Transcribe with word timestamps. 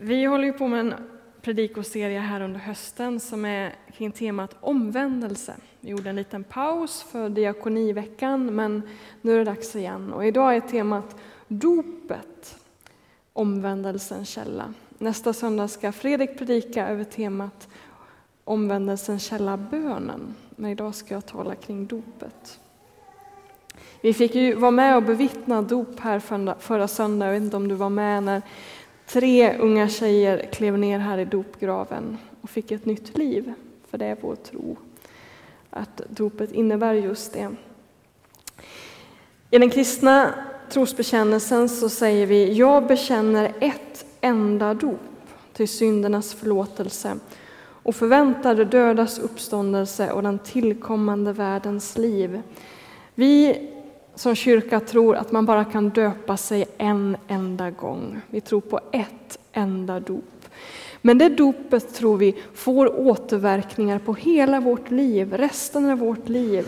Vi 0.00 0.24
håller 0.24 0.44
ju 0.44 0.52
på 0.52 0.68
med 0.68 0.80
en 0.80 0.94
predikoserie 1.42 2.18
här 2.18 2.40
under 2.40 2.60
hösten 2.60 3.20
som 3.20 3.44
är 3.44 3.74
kring 3.96 4.12
temat 4.12 4.56
omvändelse. 4.60 5.54
Vi 5.80 5.90
gjorde 5.90 6.10
en 6.10 6.16
liten 6.16 6.44
paus 6.44 7.02
för 7.02 7.28
diakoniveckan, 7.28 8.54
men 8.54 8.82
nu 9.22 9.34
är 9.34 9.38
det 9.38 9.44
dags 9.44 9.76
igen. 9.76 10.12
Och 10.12 10.26
idag 10.26 10.56
är 10.56 10.60
temat 10.60 11.16
dopet, 11.48 12.58
omvändelsens 13.32 14.28
källa. 14.28 14.74
Nästa 14.98 15.32
söndag 15.32 15.68
ska 15.68 15.92
Fredrik 15.92 16.38
predika 16.38 16.88
över 16.88 17.04
temat 17.04 17.68
omvändelsens 18.44 19.24
källa, 19.24 19.56
bönen. 19.56 20.34
Men 20.50 20.70
idag 20.70 20.94
ska 20.94 21.14
jag 21.14 21.26
tala 21.26 21.54
kring 21.54 21.86
dopet. 21.86 22.60
Vi 24.00 24.14
fick 24.14 24.34
ju 24.34 24.54
vara 24.54 24.70
med 24.70 24.96
och 24.96 25.02
bevittna 25.02 25.62
dop 25.62 26.00
här 26.00 26.20
förra 26.60 26.88
söndagen. 26.88 27.32
Jag 27.32 27.40
vet 27.40 27.44
inte 27.44 27.56
om 27.56 27.68
du 27.68 27.74
var 27.74 27.90
med 27.90 28.22
när 28.22 28.42
Tre 29.06 29.58
unga 29.58 29.88
tjejer 29.88 30.48
klev 30.52 30.78
ner 30.78 30.98
här 30.98 31.18
i 31.18 31.24
dopgraven 31.24 32.18
och 32.40 32.50
fick 32.50 32.70
ett 32.70 32.84
nytt 32.84 33.18
liv, 33.18 33.52
för 33.90 33.98
det 33.98 34.06
är 34.06 34.16
vår 34.20 34.36
tro 34.36 34.76
att 35.70 36.02
dopet 36.08 36.52
innebär 36.52 36.94
just 36.94 37.32
det. 37.32 37.50
I 39.50 39.58
den 39.58 39.70
kristna 39.70 40.34
trosbekännelsen 40.70 41.68
så 41.68 41.88
säger 41.88 42.26
vi 42.26 42.52
Jag 42.52 42.86
bekänner 42.86 43.52
ett 43.60 44.06
enda 44.20 44.74
dop 44.74 45.00
till 45.52 45.68
syndernas 45.68 46.34
förlåtelse 46.34 47.18
och 47.58 47.96
förväntar 47.96 48.54
de 48.54 48.64
dödas 48.64 49.18
uppståndelse 49.18 50.12
och 50.12 50.22
den 50.22 50.38
tillkommande 50.38 51.32
världens 51.32 51.98
liv. 51.98 52.42
Vi 53.14 53.70
som 54.16 54.34
kyrka 54.34 54.80
tror 54.80 55.16
att 55.16 55.32
man 55.32 55.46
bara 55.46 55.64
kan 55.64 55.88
döpa 55.88 56.36
sig 56.36 56.64
en 56.78 57.16
enda 57.28 57.70
gång. 57.70 58.20
Vi 58.30 58.40
tror 58.40 58.60
på 58.60 58.80
ett 58.92 59.38
enda 59.52 60.00
dop. 60.00 60.24
Men 61.02 61.18
det 61.18 61.28
dopet 61.28 61.94
tror 61.94 62.16
vi 62.16 62.36
får 62.54 63.00
återverkningar 63.00 63.98
på 63.98 64.14
hela 64.14 64.60
vårt 64.60 64.90
liv, 64.90 65.32
resten 65.32 65.90
av 65.90 65.98
vårt 65.98 66.28
liv 66.28 66.66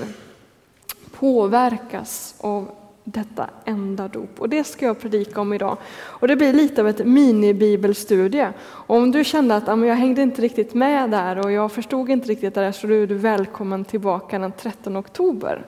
påverkas 1.19 2.34
av 2.38 2.70
detta 3.04 3.50
enda 3.64 4.08
dop. 4.08 4.41
Och 4.41 4.48
det 4.48 4.64
ska 4.64 4.86
jag 4.86 5.00
predika 5.00 5.41
om 5.41 5.52
idag. 5.52 5.76
Och 5.96 6.28
det 6.28 6.36
blir 6.36 6.52
lite 6.52 6.80
av 6.80 6.88
ett 6.88 7.06
minibibelstudie. 7.06 8.48
Om 8.69 9.10
du 9.10 9.24
kände 9.24 9.56
att 9.56 9.69
ah, 9.69 9.84
jag 9.84 9.94
hängde 9.94 10.22
inte 10.22 10.42
riktigt 10.42 10.74
med 10.74 11.10
där 11.10 11.38
och 11.38 11.52
jag 11.52 11.72
förstod 11.72 12.10
inte 12.10 12.28
riktigt 12.28 12.54
det 12.54 12.60
där 12.60 12.72
så 12.72 12.86
är 12.86 13.06
du 13.06 13.14
välkommen 13.14 13.84
tillbaka 13.84 14.38
den 14.38 14.52
13 14.52 14.96
oktober. 14.96 15.66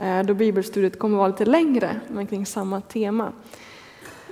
Eh, 0.00 0.22
då 0.22 0.34
bibelstudiet 0.34 0.98
kommer 0.98 1.16
att 1.16 1.18
vara 1.18 1.28
lite 1.28 1.44
längre, 1.44 2.00
men 2.08 2.26
kring 2.26 2.46
samma 2.46 2.80
tema. 2.80 3.32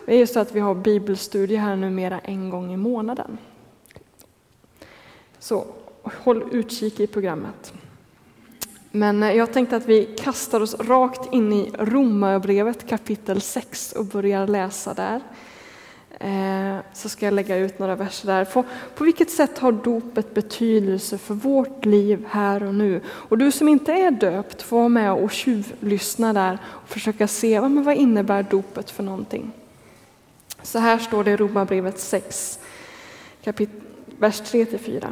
Det 0.07 0.15
är 0.15 0.19
ju 0.19 0.27
så 0.27 0.41
att 0.41 0.53
vi 0.53 0.61
har 0.61 0.75
bibelstudie 0.75 1.57
här 1.57 1.77
numera 1.77 2.19
en 2.19 2.51
gång 2.51 2.73
i 2.73 2.77
månaden. 2.77 3.39
Så 5.39 5.67
håll 6.03 6.45
utkik 6.53 7.01
i 7.01 7.07
programmet. 7.07 7.73
Men 8.91 9.23
eh, 9.23 9.33
jag 9.33 9.53
tänkte 9.53 9.77
att 9.77 9.87
vi 9.87 10.05
kastar 10.05 10.61
oss 10.61 10.75
rakt 10.75 11.33
in 11.33 11.53
i 11.53 11.73
Romarbrevet 11.79 12.89
kapitel 12.89 13.41
6 13.41 13.93
och 13.93 14.05
börjar 14.05 14.47
läsa 14.47 14.95
där. 14.95 15.21
Eh, 16.21 16.77
så 16.93 17.09
ska 17.09 17.27
jag 17.27 17.35
lägga 17.35 17.57
ut 17.57 17.79
några 17.79 17.97
verser 17.97 18.27
där. 18.27 18.45
På, 18.45 18.65
på 18.95 19.05
vilket 19.05 19.31
sätt 19.31 19.59
har 19.59 19.73
dopet 19.73 20.35
betydelse 20.35 21.19
för 21.19 21.35
vårt 21.35 21.85
liv 21.85 22.27
här 22.31 22.63
och 22.63 22.75
nu? 22.75 23.01
Och 23.07 23.39
du 23.39 23.53
som 23.53 23.69
inte 23.69 23.93
är 23.93 24.11
döpt 24.11 24.63
får 24.63 24.77
vara 24.77 24.89
med 24.89 25.13
och 25.13 25.31
tjuvlyssna 25.31 26.33
där 26.33 26.59
och 26.65 26.89
försöka 26.89 27.29
se 27.29 27.61
vad, 27.61 27.85
vad 27.85 27.97
innebär 27.97 28.43
dopet 28.43 28.91
för 28.91 29.03
någonting. 29.03 29.53
Så 30.63 30.79
här 30.79 30.99
står 30.99 31.25
det 31.25 31.31
i 31.31 31.37
Romarbrevet 31.37 32.01
6, 32.01 32.59
kapit- 33.45 33.83
vers 34.19 34.43
3-4. 34.43 35.09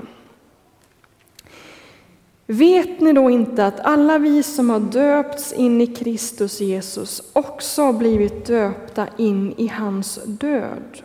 Vet 2.53 3.01
ni 3.01 3.13
då 3.13 3.31
inte 3.31 3.67
att 3.67 3.81
alla 3.81 4.19
vi 4.19 4.43
som 4.43 4.71
har 4.71 4.81
döpts 4.81 5.53
in 5.53 5.81
i 5.81 5.87
Kristus 5.87 6.61
Jesus 6.61 7.23
också 7.33 7.83
har 7.83 7.93
blivit 7.93 8.47
döpta 8.47 9.07
in 9.17 9.55
i 9.57 9.67
hans 9.67 10.21
död? 10.27 11.03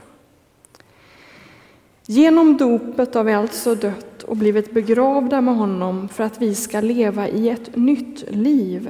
Genom 2.06 2.58
dopet 2.58 3.14
har 3.14 3.24
vi 3.24 3.34
alltså 3.34 3.76
dött 3.76 4.24
och 4.24 4.38
blivit 4.38 4.74
begravda 4.74 5.42
med 5.42 5.56
honom 5.56 6.10
för 6.10 6.24
att 6.24 6.42
vi 6.42 6.56
ska 6.56 6.82
leva 6.82 7.28
i 7.28 7.50
ett 7.50 7.76
nytt 7.76 8.24
liv, 8.32 8.90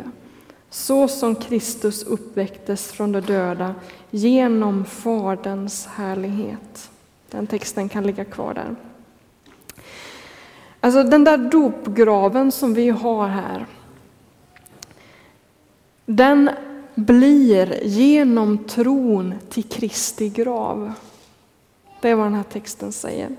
så 0.69 1.07
som 1.07 1.35
Kristus 1.35 2.03
uppväcktes 2.03 2.91
från 2.91 3.11
de 3.11 3.21
döda 3.21 3.75
genom 4.11 4.85
Faderns 4.85 5.85
härlighet. 5.85 6.89
Den 7.29 7.47
texten 7.47 7.89
kan 7.89 8.03
ligga 8.03 8.25
kvar 8.25 8.53
där. 8.53 8.75
Alltså 10.85 11.03
den 11.03 11.23
där 11.23 11.37
dopgraven 11.37 12.51
som 12.51 12.73
vi 12.73 12.89
har 12.89 13.27
här, 13.27 13.65
den 16.05 16.49
blir 16.95 17.79
genom 17.83 18.57
tron 18.57 19.33
till 19.49 19.63
Kristi 19.63 20.29
grav. 20.29 20.93
Det 22.01 22.09
är 22.09 22.15
vad 22.15 22.25
den 22.25 22.33
här 22.33 22.43
texten 22.43 22.91
säger. 22.91 23.29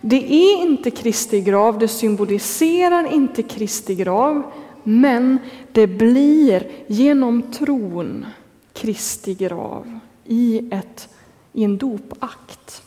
Det 0.00 0.32
är 0.32 0.62
inte 0.62 0.90
Kristi 0.90 1.40
grav, 1.40 1.78
det 1.78 1.88
symboliserar 1.88 3.12
inte 3.12 3.42
Kristi 3.42 3.94
grav, 3.94 4.42
men 4.82 5.38
det 5.72 5.86
blir 5.86 6.70
genom 6.86 7.42
tron 7.42 8.26
Kristi 8.72 9.34
grav 9.34 9.98
i, 10.24 10.68
ett, 10.72 11.08
i 11.52 11.64
en 11.64 11.78
dopakt. 11.78 12.85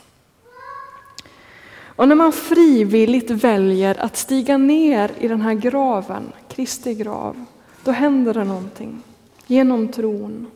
Och 1.99 2.07
när 2.07 2.15
man 2.15 2.31
frivilligt 2.31 3.31
väljer 3.31 3.99
att 3.99 4.17
stiga 4.17 4.57
ner 4.57 5.11
i 5.19 5.27
den 5.27 5.41
här 5.41 5.53
graven, 5.53 6.31
Kristi 6.47 6.93
grav, 6.93 7.45
då 7.83 7.91
händer 7.91 8.33
det 8.33 8.43
någonting 8.43 9.01
genom 9.47 9.87
tron. 9.87 10.47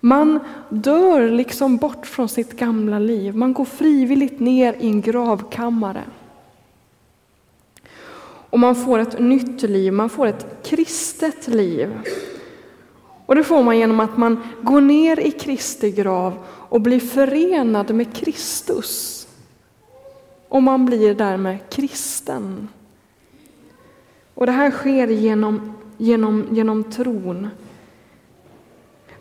Man 0.00 0.40
dör 0.68 1.30
liksom 1.30 1.76
bort 1.76 2.06
från 2.06 2.28
sitt 2.28 2.52
gamla 2.52 2.98
liv. 2.98 3.36
Man 3.36 3.52
går 3.52 3.64
frivilligt 3.64 4.40
ner 4.40 4.76
i 4.80 4.86
en 4.86 5.00
gravkammare. 5.00 6.04
Och 8.50 8.58
man 8.58 8.76
får 8.76 8.98
ett 8.98 9.20
nytt 9.20 9.62
liv, 9.62 9.92
man 9.92 10.10
får 10.10 10.26
ett 10.26 10.46
kristet 10.64 11.48
liv. 11.48 11.98
Och 13.26 13.34
det 13.34 13.44
får 13.44 13.62
man 13.62 13.78
genom 13.78 14.00
att 14.00 14.16
man 14.16 14.42
går 14.62 14.80
ner 14.80 15.20
i 15.20 15.30
Kristi 15.30 15.90
grav 15.90 16.38
och 16.48 16.80
blir 16.80 17.00
förenad 17.00 17.94
med 17.94 18.16
Kristus 18.16 19.21
och 20.52 20.62
man 20.62 20.86
blir 20.86 21.14
därmed 21.14 21.58
kristen. 21.70 22.68
Och 24.34 24.46
det 24.46 24.52
här 24.52 24.70
sker 24.70 25.08
genom, 25.08 25.72
genom, 25.98 26.46
genom 26.50 26.84
tron. 26.84 27.48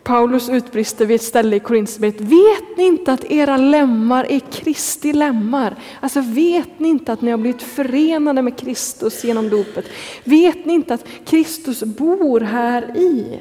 Paulus 0.03 0.49
utbrister 0.49 1.05
vid 1.05 1.15
ett 1.15 1.21
ställe 1.21 1.55
i 1.55 1.59
Korinthierbrevet, 1.59 2.21
vet 2.21 2.77
ni 2.77 2.83
inte 2.83 3.13
att 3.13 3.23
era 3.23 3.57
lemmar 3.57 4.25
är 4.29 4.39
Kristi 4.39 5.13
lemmar? 5.13 5.75
Alltså 5.99 6.21
vet 6.21 6.79
ni 6.79 6.89
inte 6.89 7.13
att 7.13 7.21
ni 7.21 7.31
har 7.31 7.37
blivit 7.37 7.61
förenade 7.61 8.41
med 8.41 8.57
Kristus 8.57 9.23
genom 9.23 9.49
dopet? 9.49 9.85
Vet 10.23 10.65
ni 10.65 10.73
inte 10.73 10.93
att 10.93 11.07
Kristus 11.25 11.83
bor 11.83 12.39
här 12.39 12.97
i? 12.97 13.39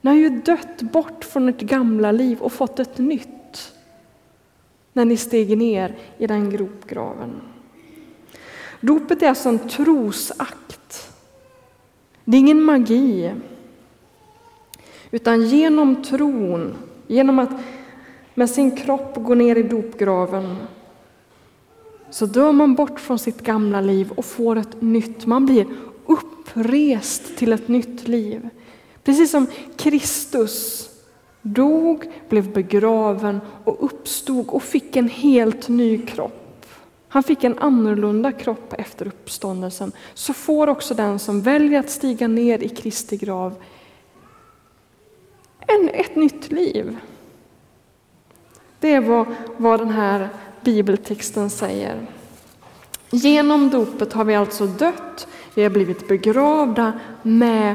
Ni 0.00 0.10
har 0.10 0.16
ju 0.16 0.28
dött 0.28 0.82
bort 0.82 1.24
från 1.24 1.48
ert 1.48 1.60
gamla 1.60 2.12
liv 2.12 2.38
och 2.40 2.52
fått 2.52 2.78
ett 2.78 2.98
nytt 2.98 3.37
när 4.98 5.04
ni 5.04 5.16
steg 5.16 5.58
ner 5.58 5.94
i 6.18 6.26
den 6.26 6.50
gropgraven. 6.50 7.40
Dopet 8.80 9.22
är 9.22 9.28
alltså 9.28 9.48
en 9.48 9.58
trosakt. 9.58 11.12
Det 12.24 12.36
är 12.36 12.38
ingen 12.38 12.62
magi. 12.62 13.32
Utan 15.10 15.46
genom 15.46 16.02
tron, 16.02 16.74
genom 17.06 17.38
att 17.38 17.50
med 18.34 18.50
sin 18.50 18.76
kropp 18.76 19.14
gå 19.14 19.34
ner 19.34 19.56
i 19.56 19.62
dopgraven 19.62 20.56
så 22.10 22.26
dör 22.26 22.52
man 22.52 22.74
bort 22.74 23.00
från 23.00 23.18
sitt 23.18 23.40
gamla 23.40 23.80
liv 23.80 24.10
och 24.10 24.24
får 24.24 24.56
ett 24.56 24.82
nytt. 24.82 25.26
Man 25.26 25.46
blir 25.46 25.66
upprest 26.06 27.36
till 27.36 27.52
ett 27.52 27.68
nytt 27.68 28.08
liv. 28.08 28.48
Precis 29.04 29.30
som 29.30 29.46
Kristus 29.76 30.87
dog, 31.42 32.04
blev 32.28 32.52
begraven 32.52 33.40
och 33.64 33.84
uppstod 33.84 34.48
och 34.48 34.62
fick 34.62 34.96
en 34.96 35.08
helt 35.08 35.68
ny 35.68 36.06
kropp. 36.06 36.66
Han 37.08 37.22
fick 37.22 37.44
en 37.44 37.58
annorlunda 37.58 38.32
kropp 38.32 38.74
efter 38.78 39.06
uppståndelsen. 39.06 39.92
Så 40.14 40.32
får 40.32 40.68
också 40.68 40.94
den 40.94 41.18
som 41.18 41.40
väljer 41.42 41.80
att 41.80 41.90
stiga 41.90 42.28
ner 42.28 42.62
i 42.62 42.68
Kristi 42.68 43.16
grav 43.16 43.54
en, 45.68 45.88
ett 45.88 46.16
nytt 46.16 46.52
liv. 46.52 46.96
Det 48.80 48.94
är 48.94 49.00
vad, 49.00 49.26
vad 49.56 49.80
den 49.80 49.90
här 49.90 50.28
bibeltexten 50.60 51.50
säger. 51.50 52.06
Genom 53.10 53.70
dopet 53.70 54.12
har 54.12 54.24
vi 54.24 54.34
alltså 54.34 54.66
dött, 54.66 55.28
vi 55.54 55.62
har 55.62 55.70
blivit 55.70 56.08
begravda 56.08 56.92
med 57.22 57.74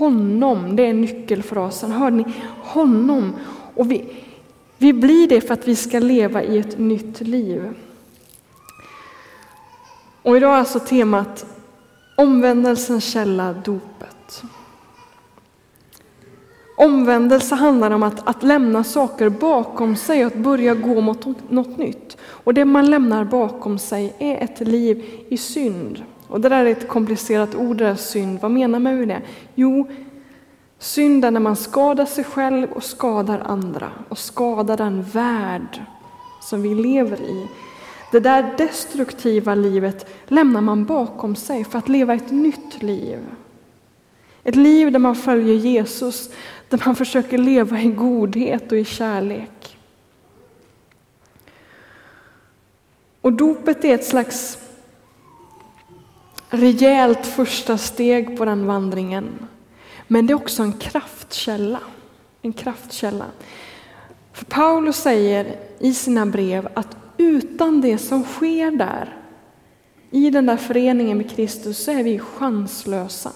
honom, 0.00 0.76
det 0.76 0.86
är 0.86 0.92
nyckelfrasen. 0.92 1.90
Hörde 1.92 2.16
ni? 2.16 2.24
Honom. 2.62 3.36
Och 3.74 3.90
vi, 3.90 4.04
Vi 4.78 4.92
blir 4.92 5.28
det 5.28 5.40
för 5.40 5.54
att 5.54 5.68
vi 5.68 5.76
ska 5.76 5.98
leva 5.98 6.42
i 6.42 6.58
ett 6.58 6.78
nytt 6.78 7.20
liv. 7.20 7.74
Och 10.22 10.36
idag 10.36 10.54
är 10.54 10.58
alltså 10.58 10.78
temat 10.78 11.46
omvändelsens 12.16 13.04
källa, 13.04 13.52
dopet. 13.52 14.42
Omvändelse 16.76 17.54
handlar 17.54 17.90
om 17.90 18.02
att, 18.02 18.28
att 18.28 18.42
lämna 18.42 18.84
saker 18.84 19.28
bakom 19.28 19.96
sig 19.96 20.26
och 20.26 20.32
att 20.32 20.38
börja 20.38 20.74
gå 20.74 21.00
mot 21.00 21.50
något 21.50 21.78
nytt. 21.78 22.16
Och 22.20 22.54
det 22.54 22.64
man 22.64 22.90
lämnar 22.90 23.24
bakom 23.24 23.78
sig 23.78 24.14
är 24.18 24.44
ett 24.44 24.60
liv 24.60 25.04
i 25.28 25.36
synd. 25.36 26.04
Och 26.30 26.40
det 26.40 26.48
där 26.48 26.64
är 26.64 26.70
ett 26.70 26.88
komplicerat 26.88 27.54
ord, 27.54 27.76
det 27.76 27.84
där 27.84 27.94
synd. 27.94 28.40
Vad 28.40 28.50
menar 28.50 28.78
man 28.78 28.98
med 28.98 29.08
det? 29.08 29.22
Jo, 29.54 29.88
synd 30.78 31.24
är 31.24 31.30
när 31.30 31.40
man 31.40 31.56
skadar 31.56 32.06
sig 32.06 32.24
själv 32.24 32.72
och 32.72 32.84
skadar 32.84 33.38
andra 33.38 33.90
och 34.08 34.18
skadar 34.18 34.76
den 34.76 35.02
värld 35.02 35.82
som 36.42 36.62
vi 36.62 36.74
lever 36.74 37.20
i. 37.20 37.48
Det 38.12 38.20
där 38.20 38.54
destruktiva 38.58 39.54
livet 39.54 40.10
lämnar 40.28 40.60
man 40.60 40.84
bakom 40.84 41.36
sig 41.36 41.64
för 41.64 41.78
att 41.78 41.88
leva 41.88 42.14
ett 42.14 42.30
nytt 42.30 42.82
liv. 42.82 43.18
Ett 44.44 44.56
liv 44.56 44.92
där 44.92 44.98
man 44.98 45.16
följer 45.16 45.54
Jesus, 45.54 46.30
där 46.68 46.82
man 46.86 46.96
försöker 46.96 47.38
leva 47.38 47.80
i 47.80 47.88
godhet 47.88 48.72
och 48.72 48.78
i 48.78 48.84
kärlek. 48.84 49.78
Och 53.20 53.32
dopet 53.32 53.84
är 53.84 53.94
ett 53.94 54.06
slags 54.06 54.58
rejält 56.50 57.26
första 57.26 57.78
steg 57.78 58.38
på 58.38 58.44
den 58.44 58.66
vandringen. 58.66 59.46
Men 60.06 60.26
det 60.26 60.32
är 60.32 60.34
också 60.34 60.62
en 60.62 60.72
kraftkälla. 60.72 61.80
En 62.42 62.52
kraftkälla. 62.52 63.26
För 64.32 64.44
Paulus 64.44 64.96
säger 64.96 65.56
i 65.78 65.94
sina 65.94 66.26
brev 66.26 66.68
att 66.74 66.96
utan 67.16 67.80
det 67.80 67.98
som 67.98 68.24
sker 68.24 68.70
där, 68.70 69.16
i 70.10 70.30
den 70.30 70.46
där 70.46 70.56
föreningen 70.56 71.18
med 71.18 71.30
Kristus, 71.30 71.84
så 71.84 71.90
är 71.90 72.02
vi 72.02 72.18
chanslösa. 72.18 73.32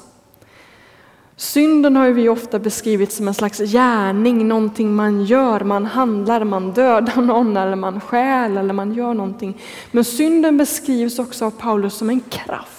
Synden 1.36 1.96
har 1.96 2.10
vi 2.10 2.28
ofta 2.28 2.58
beskrivit 2.58 3.12
som 3.12 3.28
en 3.28 3.34
slags 3.34 3.58
gärning, 3.58 4.48
någonting 4.48 4.94
man 4.94 5.24
gör, 5.24 5.60
man 5.60 5.86
handlar, 5.86 6.44
man 6.44 6.72
dödar 6.72 7.22
någon 7.22 7.56
eller 7.56 7.76
man 7.76 8.00
stjäl 8.00 8.56
eller 8.56 8.74
man 8.74 8.94
gör 8.94 9.14
någonting. 9.14 9.60
Men 9.90 10.04
synden 10.04 10.56
beskrivs 10.56 11.18
också 11.18 11.44
av 11.44 11.50
Paulus 11.50 11.94
som 11.94 12.10
en 12.10 12.20
kraft. 12.20 12.73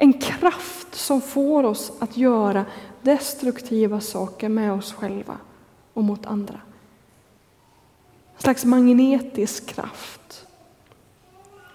En 0.00 0.12
kraft 0.12 0.94
som 0.94 1.20
får 1.20 1.64
oss 1.64 1.92
att 1.98 2.16
göra 2.16 2.64
destruktiva 3.02 4.00
saker 4.00 4.48
med 4.48 4.72
oss 4.72 4.92
själva 4.92 5.36
och 5.94 6.04
mot 6.04 6.26
andra. 6.26 6.60
En 8.36 8.42
slags 8.42 8.64
magnetisk 8.64 9.66
kraft. 9.66 10.46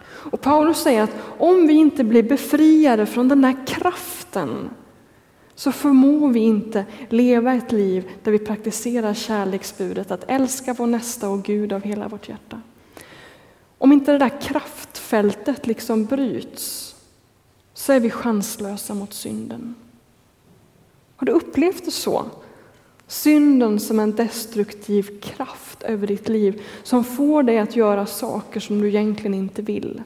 Och 0.06 0.42
Paulus 0.42 0.78
säger 0.78 1.04
att 1.04 1.16
om 1.38 1.68
vi 1.68 1.74
inte 1.74 2.04
blir 2.04 2.24
befriade 2.24 3.06
från 3.06 3.28
den 3.28 3.42
där 3.42 3.68
kraften 3.68 4.70
så 5.56 5.72
förmår 5.72 6.30
vi 6.30 6.40
inte 6.40 6.86
leva 7.10 7.54
ett 7.54 7.72
liv 7.72 8.10
där 8.24 8.32
vi 8.32 8.40
praktiserar 8.40 9.14
kärleksbudet, 9.14 10.12
att 10.12 10.24
älska 10.28 10.74
vår 10.74 10.88
nästa 10.88 11.30
och 11.30 11.44
Gud 11.44 11.74
av 11.74 11.82
hela 11.82 12.08
vårt 12.08 12.30
hjärta. 12.30 12.62
Om 13.78 13.92
inte 13.92 14.12
det 14.12 14.18
där 14.18 14.42
kraftfältet 14.42 15.68
liksom 15.68 16.06
bryts 16.06 16.93
så 17.74 17.94
är 17.94 18.00
vi 18.00 18.10
chanslösa 18.10 18.94
mot 18.94 19.14
synden. 19.14 19.76
Har 21.16 21.26
du 21.26 21.32
upplevt 21.32 21.86
det 21.86 21.92
så? 21.92 22.26
Synden 23.08 23.80
som 23.80 24.00
en 24.00 24.16
destruktiv 24.16 25.22
kraft 25.22 25.84
över 25.84 26.08
ditt 26.08 26.30
liv 26.30 26.62
som 26.84 27.04
får 27.04 27.44
dig 27.44 27.60
att 27.60 27.76
göra 27.76 28.06
saker 28.06 28.60
som 28.60 28.82
du 28.82 28.88
egentligen 28.88 29.34
inte 29.34 29.62
vill. 29.62 30.04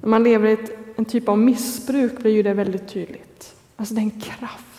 När 0.00 0.08
man 0.08 0.24
lever 0.24 0.48
i 0.48 0.52
ett, 0.52 0.72
en 0.96 1.04
typ 1.04 1.28
av 1.28 1.38
missbruk 1.38 2.18
blir 2.18 2.32
ju 2.32 2.42
det 2.42 2.54
väldigt 2.54 2.88
tydligt. 2.88 3.56
Alltså 3.76 3.94
det 3.94 4.00
är 4.00 4.02
en 4.02 4.20
kraft. 4.20 4.73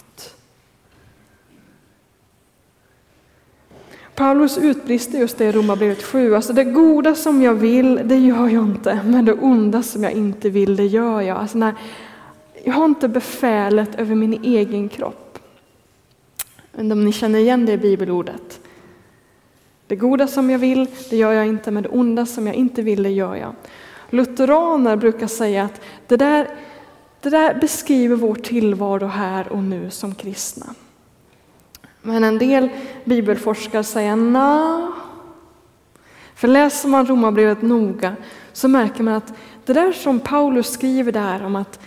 Paulus 4.15 4.57
utbrister 4.57 5.19
just 5.19 5.37
det 5.37 5.45
i 5.45 5.51
Romarbrevet 5.51 6.03
7. 6.03 6.35
Alltså 6.35 6.53
det 6.53 6.63
goda 6.63 7.15
som 7.15 7.41
jag 7.41 7.53
vill, 7.53 8.01
det 8.03 8.17
gör 8.17 8.49
jag 8.49 8.63
inte. 8.63 8.99
Men 9.05 9.25
det 9.25 9.33
onda 9.33 9.83
som 9.83 10.03
jag 10.03 10.11
inte 10.11 10.49
vill, 10.49 10.75
det 10.75 10.85
gör 10.85 11.21
jag. 11.21 11.37
Alltså 11.37 11.57
när, 11.57 11.73
jag 12.63 12.73
har 12.73 12.85
inte 12.85 13.07
befälet 13.07 13.95
över 13.95 14.15
min 14.15 14.43
egen 14.43 14.89
kropp. 14.89 15.39
Men 16.71 16.91
om 16.91 17.05
ni 17.05 17.11
känner 17.11 17.39
igen 17.39 17.65
det 17.65 17.77
bibelordet. 17.77 18.59
Det 19.87 19.95
goda 19.95 20.27
som 20.27 20.49
jag 20.49 20.59
vill, 20.59 20.87
det 21.09 21.17
gör 21.17 21.31
jag 21.31 21.47
inte. 21.47 21.71
Men 21.71 21.83
det 21.83 21.89
onda 21.89 22.25
som 22.25 22.47
jag 22.47 22.55
inte 22.55 22.81
vill, 22.81 23.03
det 23.03 23.09
gör 23.09 23.35
jag. 23.35 23.53
Lutheraner 24.09 24.95
brukar 24.95 25.27
säga 25.27 25.63
att 25.63 25.81
det 26.07 26.17
där, 26.17 26.47
det 27.21 27.29
där 27.29 27.53
beskriver 27.53 28.15
vår 28.15 28.35
tillvaro 28.35 29.05
här 29.05 29.51
och 29.51 29.63
nu 29.63 29.89
som 29.89 30.15
kristna. 30.15 30.65
Men 32.05 32.23
en 32.23 32.37
del 32.37 32.69
bibelforskare 33.05 33.83
säger 33.83 34.15
na. 34.15 34.91
För 36.35 36.47
läser 36.47 36.89
man 36.89 37.07
Romarbrevet 37.07 37.61
noga 37.61 38.15
så 38.53 38.67
märker 38.67 39.03
man 39.03 39.13
att 39.13 39.33
det 39.65 39.73
där 39.73 39.91
som 39.91 40.19
Paulus 40.19 40.69
skriver 40.69 41.11
där 41.11 41.45
om 41.45 41.55
att 41.55 41.79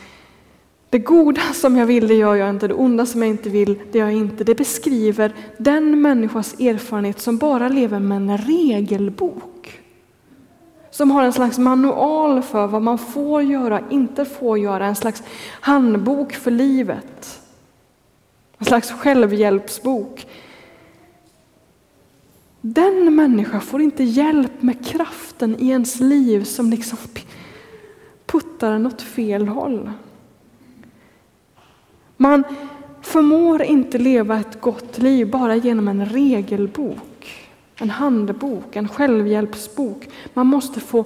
det 0.91 0.99
goda 0.99 1.41
som 1.41 1.77
jag 1.77 1.87
vill, 1.87 2.09
det 2.09 2.15
gör 2.15 2.35
jag 2.35 2.51
inte, 2.51 2.69
det 2.69 2.75
onda 2.75 3.07
som 3.07 3.23
jag 3.23 3.31
inte 3.31 3.49
vill, 3.49 3.79
det 3.93 3.99
gör 3.99 4.07
jag 4.07 4.17
inte. 4.17 4.45
Det 4.45 4.55
beskriver 4.55 5.35
den 5.59 6.03
människas 6.03 6.61
erfarenhet 6.61 7.21
som 7.21 7.39
bara 7.39 7.69
lever 7.69 7.99
med 7.99 8.17
en 8.17 8.39
regelbok 8.39 9.81
som 10.91 11.11
har 11.11 11.25
en 11.25 11.33
slags 11.33 11.59
manual 11.59 12.43
för 12.43 12.67
vad 12.67 12.83
man 12.83 12.99
får 12.99 13.43
göra, 13.43 13.81
inte 13.91 14.25
får 14.25 14.59
göra, 14.59 14.87
en 14.87 14.97
slags 14.97 15.23
handbok 15.61 16.33
för 16.33 16.51
livet. 16.51 17.41
En 18.59 18.67
slags 18.67 18.91
självhjälpsbok. 18.91 20.27
Den 22.61 23.15
människan 23.15 23.61
får 23.61 23.83
inte 23.83 24.05
hjälp 24.05 24.63
med 24.63 24.87
kraften 24.87 25.57
i 25.59 25.69
ens 25.69 26.01
liv 26.01 26.45
som 26.45 26.71
liksom 26.71 26.99
puttar 28.27 28.73
en 28.73 28.87
åt 28.87 29.03
fel 29.03 29.49
håll. 29.49 29.91
Man 32.17 32.45
förmår 33.03 33.63
inte 33.63 33.99
leva 33.99 34.41
ett 34.41 34.61
gott 34.61 34.99
liv 34.99 35.31
bara 35.31 35.57
genom 35.57 35.89
en 35.89 36.07
regelbok 36.07 37.09
en 37.81 37.91
handbok, 37.91 38.77
en 38.77 38.89
självhjälpsbok. 38.89 40.09
Man 40.35 40.47
måste 40.47 40.81
få 40.81 41.05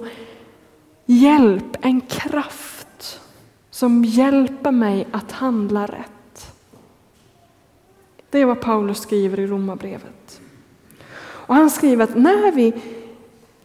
hjälp, 1.05 1.77
en 1.81 2.01
kraft 2.01 3.21
som 3.69 4.05
hjälper 4.05 4.71
mig 4.71 5.07
att 5.11 5.31
handla 5.31 5.85
rätt. 5.85 6.12
Det 8.33 8.39
är 8.39 8.45
vad 8.45 8.61
Paulus 8.61 8.99
skriver 8.99 9.39
i 9.39 9.47
Romarbrevet. 9.47 10.41
Och 11.17 11.55
han 11.55 11.69
skriver 11.69 12.03
att 12.03 12.15
när 12.15 12.51
vi 12.51 12.73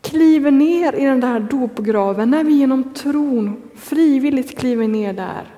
kliver 0.01 0.51
ner 0.51 0.93
i 0.93 1.05
den 1.05 1.21
där 1.21 1.41
dopgraven, 1.41 2.31
när 2.31 2.45
vi 2.45 2.53
genom 2.53 2.95
tron 2.95 3.63
frivilligt 3.75 4.59
kliver 4.59 4.89
ner 4.89 5.13
där, 5.13 5.55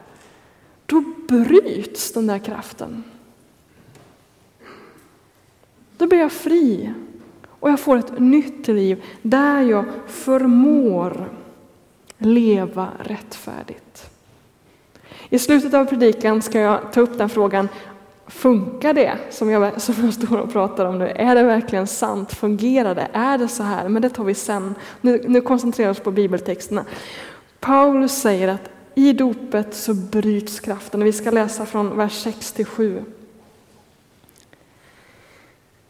då 0.87 1.05
bryts 1.29 2.12
den 2.12 2.26
där 2.26 2.38
kraften. 2.38 3.05
Då 5.97 6.07
blir 6.07 6.19
jag 6.19 6.33
fri 6.33 6.93
och 7.49 7.71
jag 7.71 7.81
får 7.81 7.97
ett 7.97 8.19
nytt 8.19 8.69
liv 8.69 9.05
där 9.23 9.62
jag 9.62 9.85
förmår 10.07 11.29
leva 12.19 12.88
rättfärdigt. 12.99 14.11
I 15.29 15.38
slutet 15.38 15.75
av 15.75 15.85
predikan 15.85 16.43
ska 16.43 16.61
jag 16.61 16.93
ta 16.93 17.00
upp 17.00 17.19
den 17.19 17.29
frågan, 17.29 17.69
funkar 18.31 18.95
det 18.95 19.19
som 19.31 19.51
jag, 19.51 19.81
som 19.81 19.95
jag 20.05 20.15
står 20.15 20.39
och 20.39 20.53
pratar 20.53 20.85
om 20.85 20.99
nu? 20.99 21.09
Är 21.09 21.35
det 21.35 21.43
verkligen 21.43 21.87
sant? 21.87 22.33
Fungerar 22.33 22.95
det? 22.95 23.09
Är 23.13 23.39
det 23.39 23.49
så 23.49 23.63
här? 23.63 23.89
Men 23.89 24.03
det 24.03 24.11
tar 24.11 24.25
vi 24.25 24.35
sen. 24.35 24.75
Nu, 25.01 25.25
nu 25.29 25.41
koncentrerar 25.41 25.89
vi 25.89 25.93
oss 25.93 26.01
på 26.01 26.11
bibeltexterna. 26.11 26.85
Paulus 27.61 28.13
säger 28.13 28.49
att 28.49 28.71
i 28.95 29.13
dopet 29.13 29.75
så 29.75 29.95
bryts 29.95 30.61
kraften. 30.61 31.05
Vi 31.05 31.13
ska 31.13 31.31
läsa 31.31 31.67
från 31.67 31.97
vers 31.97 32.23
6 32.23 32.53
till 32.53 32.67
7. 32.67 33.05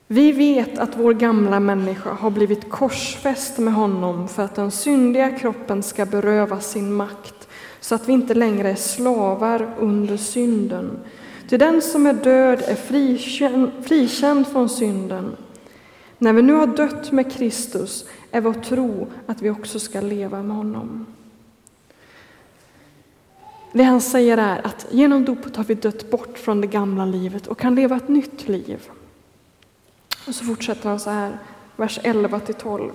Vi 0.06 0.32
vet 0.32 0.78
att 0.78 0.97
vår 0.97 1.14
gamla 1.14 1.61
människa 1.61 2.12
har 2.12 2.30
blivit 2.30 2.70
korsfäst 2.70 3.59
med 3.59 3.75
honom 3.75 4.28
för 4.28 4.42
att 4.42 4.54
den 4.54 4.70
syndiga 4.70 5.30
kroppen 5.30 5.82
ska 5.82 6.06
berövas 6.06 6.70
sin 6.70 6.92
makt, 6.92 7.49
så 7.80 7.94
att 7.94 8.09
vi 8.09 8.12
inte 8.12 8.35
längre 8.35 8.70
är 8.70 8.75
slavar 8.75 9.75
under 9.78 10.16
synden. 10.16 10.99
Till 11.50 11.59
den 11.59 11.83
som 11.83 12.07
är 12.07 12.12
död 12.12 12.62
är 12.66 12.75
frikänd, 12.75 13.73
frikänd 13.83 14.47
från 14.47 14.69
synden. 14.69 15.37
När 16.19 16.33
vi 16.33 16.42
nu 16.42 16.52
har 16.52 16.66
dött 16.66 17.12
med 17.12 17.33
Kristus 17.33 18.04
är 18.30 18.40
vår 18.40 18.52
tro 18.52 19.07
att 19.26 19.42
vi 19.42 19.50
också 19.50 19.80
ska 19.80 20.00
leva 20.00 20.42
med 20.42 20.57
honom. 20.57 21.07
Det 23.73 23.83
han 23.83 24.00
säger 24.00 24.38
är 24.38 24.66
att 24.66 24.87
genom 24.90 25.25
dopet 25.25 25.57
har 25.57 25.64
vi 25.64 25.75
dött 25.75 26.11
bort 26.11 26.38
från 26.38 26.61
det 26.61 26.66
gamla 26.66 27.04
livet 27.04 27.47
och 27.47 27.59
kan 27.59 27.75
leva 27.75 27.97
ett 27.97 28.09
nytt 28.09 28.49
liv. 28.49 28.88
Och 30.26 30.35
så 30.35 30.45
fortsätter 30.45 30.88
han 30.88 31.00
så 31.00 31.11
här, 31.11 31.38
vers 31.76 32.00
11 32.02 32.40
till 32.40 32.54
12. 32.54 32.92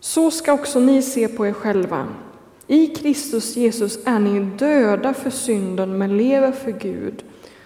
Så 0.00 0.30
ska 0.30 0.52
också 0.52 0.80
ni 0.80 1.02
se 1.02 1.28
på 1.28 1.46
er 1.46 1.52
själva. 1.52 2.08
I 2.66 2.86
Kristus 2.86 3.56
Jesus 3.56 3.98
är 4.04 4.18
ni 4.18 4.40
döda 4.40 5.14
för 5.14 5.30
synden 5.30 5.98
men 5.98 6.16
lever 6.16 6.52
för 6.52 6.72
Gud. 6.72 7.24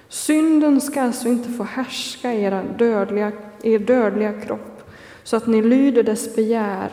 Synden 0.09 0.81
ska 0.81 1.03
alltså 1.03 1.29
inte 1.29 1.49
få 1.49 1.63
härska 1.63 2.35
era 2.35 2.63
dödliga, 2.63 3.33
er 3.63 3.79
dödliga 3.79 4.33
kropp 4.33 4.91
så 5.23 5.37
att 5.37 5.47
ni 5.47 5.63
lyder 5.63 6.03
dess 6.03 6.37
begär. 6.37 6.91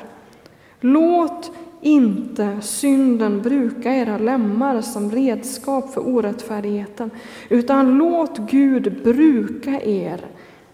Låt 0.79 1.51
inte 1.81 2.57
synden 2.61 3.41
bruka 3.41 3.95
era 3.95 4.17
lemmar 4.17 4.81
som 4.81 5.11
redskap 5.11 5.93
för 5.93 6.07
orättfärdigheten, 6.07 7.11
utan 7.49 7.97
låt 7.97 8.37
Gud 8.37 9.03
bruka 9.03 9.81
er, 9.81 10.25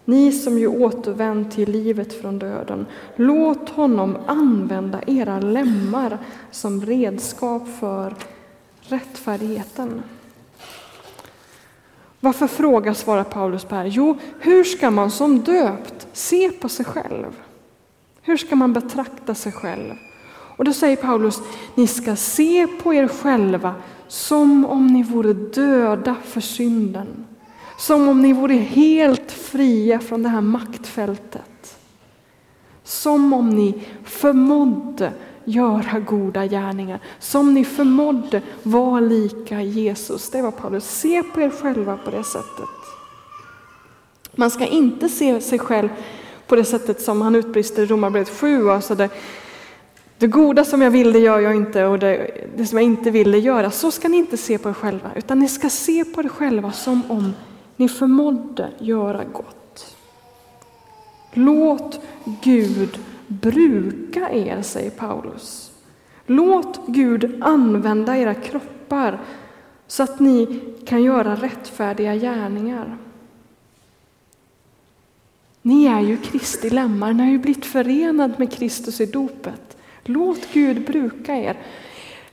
ni 0.05 0.31
som 0.31 0.59
ju 0.59 0.67
återvänt 0.67 1.51
till 1.51 1.71
livet 1.71 2.21
från 2.21 2.39
döden. 2.39 2.85
Låt 3.15 3.69
honom 3.69 4.17
använda 4.25 5.01
era 5.07 5.39
lemmar 5.39 6.17
som 6.51 6.85
redskap 6.85 7.67
för 7.79 8.13
rättfärdigheten. 8.81 10.03
Varför 12.19 12.47
fråga, 12.47 12.93
svarar 12.93 13.23
Paulus 13.23 13.63
på 13.63 13.75
här? 13.75 13.85
Jo, 13.85 14.17
hur 14.39 14.63
ska 14.63 14.91
man 14.91 15.11
som 15.11 15.39
döpt 15.39 16.07
se 16.13 16.49
på 16.49 16.69
sig 16.69 16.85
själv? 16.85 17.41
Hur 18.21 18.37
ska 18.37 18.55
man 18.55 18.73
betrakta 18.73 19.35
sig 19.35 19.51
själv? 19.51 19.93
Och 20.57 20.65
då 20.65 20.73
säger 20.73 20.95
Paulus, 20.95 21.41
ni 21.75 21.87
ska 21.87 22.15
se 22.15 22.67
på 22.67 22.93
er 22.93 23.07
själva 23.07 23.75
som 24.07 24.65
om 24.65 24.87
ni 24.87 25.03
vore 25.03 25.33
döda 25.33 26.15
för 26.23 26.41
synden. 26.41 27.25
Som 27.83 28.09
om 28.09 28.21
ni 28.21 28.33
vore 28.33 28.53
helt 28.53 29.31
fria 29.31 29.99
från 29.99 30.23
det 30.23 30.29
här 30.29 30.41
maktfältet. 30.41 31.77
Som 32.83 33.33
om 33.33 33.49
ni 33.49 33.83
förmådde 34.03 35.13
göra 35.45 35.99
goda 35.99 36.45
gärningar. 36.45 36.99
Som 37.19 37.53
ni 37.53 37.65
förmådde 37.65 38.41
vara 38.63 38.99
lika 38.99 39.61
Jesus. 39.61 40.29
Det 40.29 40.41
var 40.41 40.51
Paulus. 40.51 40.85
Se 40.85 41.23
på 41.23 41.41
er 41.41 41.49
själva 41.49 41.97
på 41.97 42.11
det 42.11 42.23
sättet. 42.23 42.69
Man 44.35 44.51
ska 44.51 44.65
inte 44.65 45.09
se 45.09 45.41
sig 45.41 45.59
själv 45.59 45.89
på 46.47 46.55
det 46.55 46.65
sättet 46.65 47.01
som 47.01 47.21
han 47.21 47.35
utbrister 47.35 47.83
i 47.83 47.85
Romarbrevet 47.85 48.29
7. 48.29 48.69
Alltså 48.69 48.95
det, 48.95 49.09
det 50.17 50.27
goda 50.27 50.65
som 50.65 50.81
jag 50.81 50.91
vill, 50.91 51.13
det 51.13 51.19
gör 51.19 51.39
jag 51.39 51.55
inte 51.55 51.85
och 51.85 51.99
det, 51.99 52.31
det 52.57 52.65
som 52.65 52.77
jag 52.77 52.85
inte 52.85 53.11
vill, 53.11 53.31
det 53.31 53.39
gör 53.39 53.63
jag. 53.63 53.73
Så 53.73 53.91
ska 53.91 54.07
ni 54.07 54.17
inte 54.17 54.37
se 54.37 54.57
på 54.57 54.69
er 54.69 54.73
själva, 54.73 55.11
utan 55.15 55.39
ni 55.39 55.47
ska 55.47 55.69
se 55.69 56.05
på 56.05 56.21
er 56.21 56.29
själva 56.29 56.71
som 56.71 57.01
om 57.11 57.33
ni 57.75 57.89
förmådde 57.89 58.69
göra 58.79 59.23
gott. 59.23 59.95
Låt 61.33 61.99
Gud 62.43 62.99
bruka 63.27 64.31
er, 64.31 64.61
säger 64.61 64.89
Paulus. 64.91 65.71
Låt 66.25 66.87
Gud 66.87 67.43
använda 67.43 68.17
era 68.17 68.33
kroppar 68.33 69.21
så 69.87 70.03
att 70.03 70.19
ni 70.19 70.61
kan 70.85 71.03
göra 71.03 71.35
rättfärdiga 71.35 72.15
gärningar. 72.15 72.97
Ni 75.61 75.85
är 75.85 76.01
ju 76.01 76.17
Kristi 76.17 76.69
lemmar, 76.69 77.13
ni 77.13 77.23
har 77.23 77.31
ju 77.31 77.39
blivit 77.39 77.65
förenad 77.65 78.33
med 78.37 78.51
Kristus 78.53 79.01
i 79.01 79.05
dopet. 79.05 79.77
Låt 80.03 80.53
Gud 80.53 80.85
bruka 80.85 81.35
er. 81.35 81.57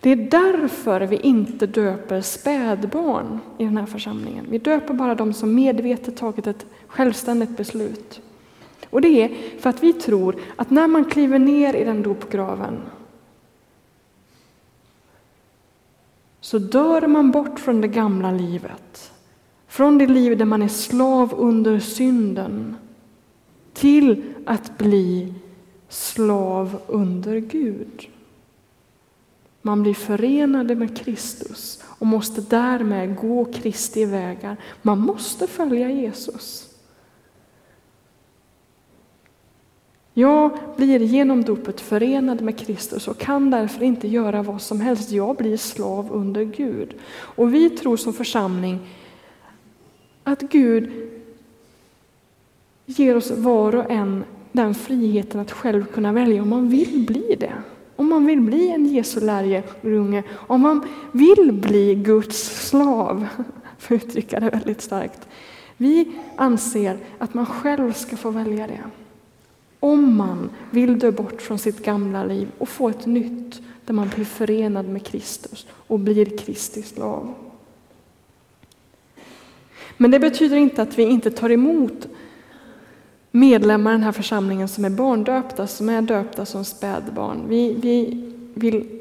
Det 0.00 0.10
är 0.10 0.16
därför 0.16 1.00
vi 1.00 1.16
inte 1.16 1.66
döper 1.66 2.20
spädbarn 2.20 3.40
i 3.58 3.64
den 3.64 3.76
här 3.76 3.86
församlingen. 3.86 4.46
Vi 4.50 4.58
döper 4.58 4.94
bara 4.94 5.14
de 5.14 5.32
som 5.32 5.54
medvetet 5.54 6.16
tagit 6.16 6.46
ett 6.46 6.66
självständigt 6.86 7.56
beslut. 7.56 8.20
Och 8.90 9.00
det 9.00 9.08
är 9.08 9.58
för 9.60 9.70
att 9.70 9.82
vi 9.82 9.92
tror 9.92 10.36
att 10.56 10.70
när 10.70 10.86
man 10.86 11.04
kliver 11.04 11.38
ner 11.38 11.74
i 11.74 11.84
den 11.84 12.02
dopgraven 12.02 12.80
så 16.40 16.58
dör 16.58 17.06
man 17.06 17.30
bort 17.30 17.60
från 17.60 17.80
det 17.80 17.88
gamla 17.88 18.30
livet. 18.30 19.12
Från 19.68 19.98
det 19.98 20.06
liv 20.06 20.38
där 20.38 20.44
man 20.44 20.62
är 20.62 20.68
slav 20.68 21.34
under 21.36 21.78
synden 21.78 22.76
till 23.72 24.22
att 24.46 24.78
bli 24.78 25.34
slav 25.88 26.80
under 26.86 27.38
Gud. 27.38 28.08
Man 29.62 29.82
blir 29.82 29.94
förenade 29.94 30.74
med 30.74 30.98
Kristus 30.98 31.82
och 31.98 32.06
måste 32.06 32.40
därmed 32.40 33.16
gå 33.16 33.44
Kristi 33.44 34.04
vägar. 34.04 34.56
Man 34.82 34.98
måste 34.98 35.46
följa 35.46 35.90
Jesus. 35.90 36.66
Jag 40.14 40.58
blir 40.76 41.00
genom 41.00 41.44
dopet 41.44 41.80
förenad 41.80 42.40
med 42.40 42.58
Kristus 42.58 43.08
och 43.08 43.18
kan 43.18 43.50
därför 43.50 43.82
inte 43.82 44.08
göra 44.08 44.42
vad 44.42 44.62
som 44.62 44.80
helst. 44.80 45.10
Jag 45.10 45.36
blir 45.36 45.56
slav 45.56 46.12
under 46.12 46.44
Gud. 46.44 46.94
Och 47.12 47.54
vi 47.54 47.70
tror 47.70 47.96
som 47.96 48.12
församling 48.12 48.78
att 50.24 50.40
Gud 50.40 51.10
ger 52.86 53.16
oss 53.16 53.30
var 53.30 53.74
och 53.74 53.90
en 53.90 54.24
den 54.52 54.74
friheten 54.74 55.40
att 55.40 55.52
själv 55.52 55.84
kunna 55.84 56.12
välja 56.12 56.42
om 56.42 56.48
man 56.48 56.68
vill 56.68 57.06
bli 57.06 57.36
det. 57.40 57.54
Om 58.10 58.16
man 58.16 58.26
vill 58.26 58.40
bli 58.40 58.70
en 58.70 58.86
Jesu 58.86 59.20
lärjunge, 59.20 60.22
om 60.32 60.60
man 60.60 60.88
vill 61.12 61.52
bli 61.52 61.94
Guds 61.94 62.68
slav, 62.68 63.26
för 63.78 63.94
att 63.94 64.04
uttrycka 64.04 64.40
det 64.40 64.50
väldigt 64.50 64.80
starkt. 64.80 65.28
Vi 65.76 66.12
anser 66.36 66.98
att 67.18 67.34
man 67.34 67.46
själv 67.46 67.92
ska 67.92 68.16
få 68.16 68.30
välja 68.30 68.66
det. 68.66 68.80
Om 69.80 70.16
man 70.16 70.50
vill 70.70 70.98
dö 70.98 71.10
bort 71.10 71.42
från 71.42 71.58
sitt 71.58 71.84
gamla 71.84 72.24
liv 72.24 72.48
och 72.58 72.68
få 72.68 72.88
ett 72.88 73.06
nytt 73.06 73.62
där 73.84 73.94
man 73.94 74.08
blir 74.14 74.24
förenad 74.24 74.88
med 74.88 75.06
Kristus 75.06 75.66
och 75.70 75.98
blir 75.98 76.38
Kristi 76.38 76.82
slav. 76.82 77.34
Men 79.96 80.10
det 80.10 80.18
betyder 80.18 80.56
inte 80.56 80.82
att 80.82 80.98
vi 80.98 81.02
inte 81.02 81.30
tar 81.30 81.50
emot 81.50 82.08
medlemmar 83.30 83.90
i 83.90 83.94
den 83.94 84.02
här 84.02 84.12
församlingen 84.12 84.68
som 84.68 84.84
är 84.84 84.90
barndöpta, 84.90 85.66
som 85.66 85.88
är 85.88 86.02
döpta 86.02 86.46
som 86.46 86.64
spädbarn. 86.64 87.48
Vi, 87.48 87.74
vi 87.74 88.26
vill 88.54 89.00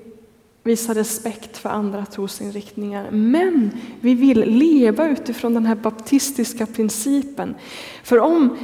visa 0.63 0.93
respekt 0.93 1.57
för 1.57 1.69
andra 1.69 2.05
trosinriktningar, 2.05 3.11
men 3.11 3.71
vi 4.01 4.13
vill 4.13 4.39
leva 4.39 5.09
utifrån 5.09 5.53
den 5.53 5.65
här 5.65 5.75
baptistiska 5.75 6.65
principen. 6.65 7.55
För 8.03 8.19
om 8.19 8.57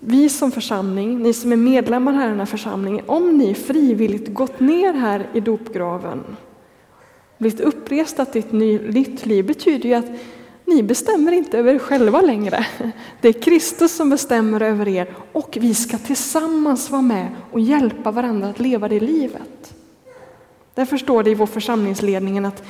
vi 0.00 0.28
som 0.28 0.52
församling, 0.52 1.22
ni 1.22 1.32
som 1.32 1.52
är 1.52 1.56
medlemmar 1.56 2.12
här 2.12 2.26
i 2.26 2.30
den 2.30 2.38
här 2.38 2.46
församlingen, 2.46 3.04
om 3.06 3.38
ni 3.38 3.54
frivilligt 3.54 4.34
gått 4.34 4.60
ner 4.60 4.92
här 4.92 5.26
i 5.34 5.40
dopgraven, 5.40 6.24
blivit 7.38 7.60
uppresta 7.60 8.24
till 8.24 8.38
ett 8.38 8.52
nytt 8.92 9.26
liv, 9.26 9.46
betyder 9.46 9.88
ju 9.88 9.94
att 9.94 10.10
ni 10.68 10.82
bestämmer 10.82 11.32
inte 11.32 11.58
över 11.58 11.74
er 11.74 11.78
själva 11.78 12.20
längre. 12.20 12.66
Det 13.20 13.28
är 13.28 13.32
Kristus 13.32 13.96
som 13.96 14.10
bestämmer 14.10 14.62
över 14.62 14.88
er 14.88 15.14
och 15.32 15.58
vi 15.60 15.74
ska 15.74 15.98
tillsammans 15.98 16.90
vara 16.90 17.02
med 17.02 17.28
och 17.52 17.60
hjälpa 17.60 18.10
varandra 18.10 18.48
att 18.48 18.60
leva 18.60 18.88
det 18.88 19.00
livet. 19.00 19.74
Därför 20.74 20.96
står 20.96 21.22
det 21.22 21.30
i 21.30 21.34
vår 21.34 21.46
församlingsledning 21.46 22.44
att, 22.44 22.62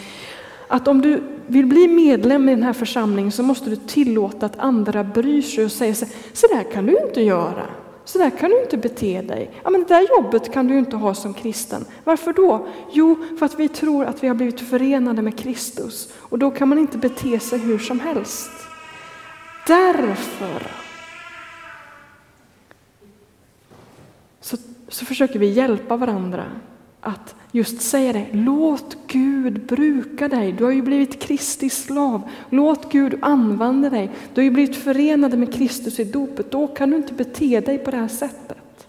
att 0.69 0.89
om 0.89 1.01
du 1.01 1.23
vill 1.47 1.67
bli 1.67 1.89
medlem 1.89 2.49
i 2.49 2.55
den 2.55 2.63
här 2.63 2.73
församlingen 2.73 3.33
så 3.33 3.43
måste 3.43 3.71
du 3.71 3.77
tillåta 3.77 4.47
att 4.47 4.59
andra 4.59 5.05
bryr 5.05 5.43
sig 5.43 5.65
och 5.65 5.73
säger 5.73 5.95
så, 5.95 6.07
så 6.33 6.47
där 6.47 6.63
kan 6.73 6.87
du 6.87 6.99
inte 7.07 7.21
göra. 7.21 7.67
Så 8.09 8.19
där 8.19 8.31
kan 8.31 8.51
du 8.51 8.63
inte 8.63 8.77
bete 8.77 9.23
dig. 9.23 9.51
Ja, 9.65 9.71
men 9.71 9.81
det 9.81 9.89
där 9.89 10.09
jobbet 10.09 10.53
kan 10.53 10.67
du 10.67 10.79
inte 10.79 10.97
ha 10.97 11.15
som 11.15 11.35
kristen. 11.35 11.85
Varför 12.05 12.33
då? 12.33 12.67
Jo, 12.93 13.17
för 13.39 13.47
att 13.47 13.61
vi 13.61 13.69
tror 13.69 14.05
att 14.05 14.23
vi 14.23 14.29
har 14.29 14.35
blivit 14.35 14.61
förenade 14.61 15.23
med 15.23 15.39
Kristus 15.39 16.13
och 16.19 16.39
då 16.39 16.51
kan 16.51 16.69
man 16.69 16.79
inte 16.79 16.99
bete 16.99 17.41
sig 17.41 17.59
hur 17.59 17.79
som 17.79 18.01
helst. 18.01 18.51
Därför 19.67 20.67
så, 24.41 24.57
så 24.89 25.05
försöker 25.05 25.39
vi 25.39 25.47
hjälpa 25.47 25.97
varandra 25.97 26.45
att 27.09 27.35
just 27.53 27.81
säga 27.81 28.13
det. 28.13 28.27
Låt 28.33 28.97
Gud 29.07 29.67
bruka 29.67 30.29
dig. 30.29 30.53
Du 30.53 30.65
har 30.65 30.71
ju 30.71 30.83
blivit 30.83 31.23
Kristi 31.23 31.71
slav. 31.71 32.23
Låt 32.51 32.93
Gud 32.93 33.19
använda 33.21 33.91
dig. 33.91 34.11
Du 34.35 34.41
har 34.41 34.45
ju 34.45 34.51
blivit 34.51 34.77
förenade 34.77 35.37
med 35.37 35.55
Kristus 35.55 36.01
i 36.01 36.05
dopet. 36.05 36.51
Då 36.51 36.67
kan 36.67 36.91
du 36.91 36.97
inte 36.97 37.15
bete 37.15 37.61
dig 37.61 37.79
på 37.79 37.91
det 37.91 37.97
här 37.97 38.09
sättet. 38.09 38.89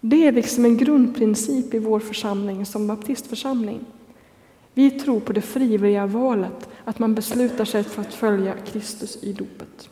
Det 0.00 0.26
är 0.26 0.32
liksom 0.32 0.64
en 0.64 0.76
grundprincip 0.76 1.74
i 1.74 1.78
vår 1.78 2.00
församling 2.00 2.66
som 2.66 2.86
baptistförsamling. 2.86 3.80
Vi 4.74 4.90
tror 4.90 5.20
på 5.20 5.32
det 5.32 5.40
frivilliga 5.40 6.06
valet, 6.06 6.68
att 6.84 6.98
man 6.98 7.14
beslutar 7.14 7.64
sig 7.64 7.84
för 7.84 8.02
att 8.02 8.14
följa 8.14 8.54
Kristus 8.66 9.22
i 9.22 9.32
dopet. 9.32 9.88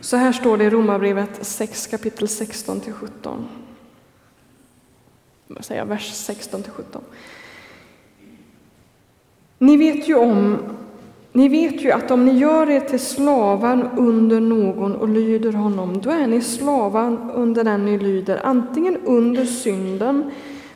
Så 0.00 0.16
här 0.16 0.32
står 0.32 0.58
det 0.58 0.64
i 0.64 0.70
Romarbrevet 0.70 1.46
6 1.46 1.86
kapitel 1.86 2.28
16 2.28 2.80
till 2.80 2.92
17 2.92 3.48
säga, 5.60 5.84
vers 5.84 6.12
16 6.14 6.62
till 6.62 6.72
17. 6.72 7.02
Ni 9.58 9.76
vet 9.76 10.08
ju 10.08 10.14
om 10.14 10.58
ni 11.36 11.48
vet 11.48 11.84
ju 11.84 11.90
att 11.90 12.10
om 12.10 12.24
ni 12.24 12.38
gör 12.38 12.70
er 12.70 12.80
till 12.80 13.00
slavar 13.00 13.90
under 13.96 14.40
någon 14.40 14.96
och 14.96 15.08
lyder 15.08 15.52
honom, 15.52 16.00
då 16.00 16.10
är 16.10 16.26
ni 16.26 16.40
slavar 16.40 17.30
under 17.34 17.64
den 17.64 17.84
ni 17.84 17.98
lyder, 17.98 18.40
antingen 18.44 18.96
under 18.96 19.44
synden, 19.44 20.30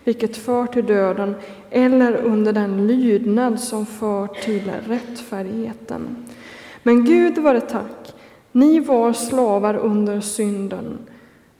vilket 0.05 0.37
för 0.37 0.67
till 0.67 0.87
döden, 0.87 1.35
eller 1.71 2.17
under 2.17 2.53
den 2.53 2.87
lydnad 2.87 3.61
som 3.61 3.87
för 3.87 4.27
till 4.27 4.71
rättfärdigheten. 4.87 6.27
Men 6.83 7.05
Gud 7.05 7.39
var 7.39 7.55
det 7.55 7.61
tack, 7.61 8.15
ni 8.53 8.81
var 8.81 9.12
slavar 9.12 9.77
under 9.77 10.21
synden, 10.21 10.99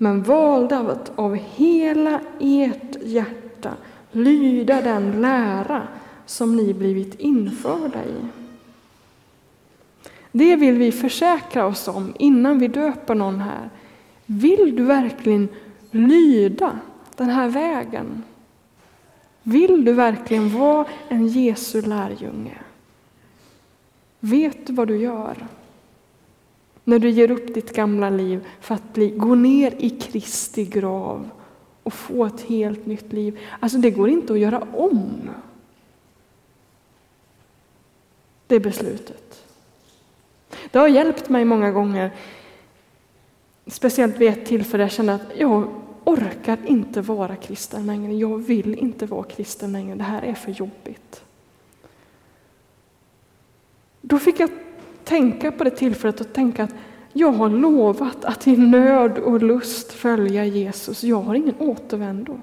men 0.03 0.23
valde 0.23 0.79
att 0.79 1.13
av 1.15 1.35
hela 1.35 2.21
ert 2.41 2.97
hjärta 3.03 3.73
lyda 4.13 4.83
den 4.83 5.21
lära 5.21 5.89
som 6.27 6.57
ni 6.57 6.75
blivit 6.75 7.15
införda 7.15 8.05
i. 8.05 8.15
Det 10.33 10.57
vill 10.57 10.75
vi 10.75 10.93
försäkra 10.93 11.67
oss 11.67 11.89
om 11.89 12.15
innan 12.19 12.59
vi 12.59 12.69
döper 12.69 13.15
någon 13.15 13.41
här. 13.41 13.71
Vill 14.27 14.77
du 14.77 14.85
verkligen 14.85 15.49
lyda 15.91 16.79
den 17.17 17.29
här 17.31 17.49
vägen? 17.49 18.23
Vill 19.43 19.85
du 19.85 19.93
verkligen 19.93 20.59
vara 20.59 20.87
en 21.09 21.27
Jesu 21.27 21.83
lärjunge? 21.83 22.59
Vet 24.21 24.67
du 24.67 24.73
vad 24.73 24.89
du 24.89 24.97
gör? 24.97 25.37
När 26.91 26.99
du 26.99 27.11
ger 27.11 27.31
upp 27.31 27.55
ditt 27.55 27.73
gamla 27.73 28.11
liv 28.11 28.47
för 28.61 28.75
att 28.75 28.93
bli, 28.93 29.11
gå 29.11 29.35
ner 29.35 29.75
i 29.79 29.91
Kristi 29.91 30.65
grav 30.65 31.31
och 31.83 31.93
få 31.93 32.25
ett 32.25 32.41
helt 32.41 32.87
nytt 32.87 33.13
liv. 33.13 33.39
Alltså 33.61 33.79
det 33.79 33.91
går 33.91 34.09
inte 34.09 34.33
att 34.33 34.39
göra 34.39 34.67
om. 34.73 35.31
Det 38.47 38.61
beslutet. 38.61 39.45
Det 40.71 40.79
har 40.79 40.89
hjälpt 40.89 41.29
mig 41.29 41.45
många 41.45 41.71
gånger. 41.71 42.11
Speciellt 43.67 44.17
vid 44.17 44.29
ett 44.29 44.47
tillfälle 44.47 44.83
jag 44.83 44.93
kände 44.93 45.15
att 45.15 45.27
jag 45.37 45.69
orkar 46.05 46.59
inte 46.67 47.01
vara 47.01 47.37
kristen 47.37 47.87
längre. 47.87 48.15
Jag 48.15 48.39
vill 48.39 48.75
inte 48.75 49.07
vara 49.07 49.25
kristen 49.25 49.73
längre. 49.73 49.95
Det 49.95 50.05
här 50.05 50.23
är 50.23 50.35
för 50.35 50.51
jobbigt. 50.51 51.25
Då 54.01 54.19
fick 54.19 54.41
jag 54.41 54.51
tänka 55.11 55.53
på 55.53 55.65
det 55.65 55.71
tillfället 55.71 56.21
och 56.21 56.33
tänka 56.33 56.65
att 56.65 56.75
jag 57.13 57.33
har 57.33 57.51
lovat 57.51 58.25
att 58.25 58.47
i 58.47 58.57
nöd 58.57 59.19
och 59.19 59.43
lust 59.43 59.93
följa 59.93 60.45
Jesus. 60.45 61.05
Jag 61.05 61.23
har 61.23 61.35
ingen 61.35 61.55
återvändo. 61.59 62.41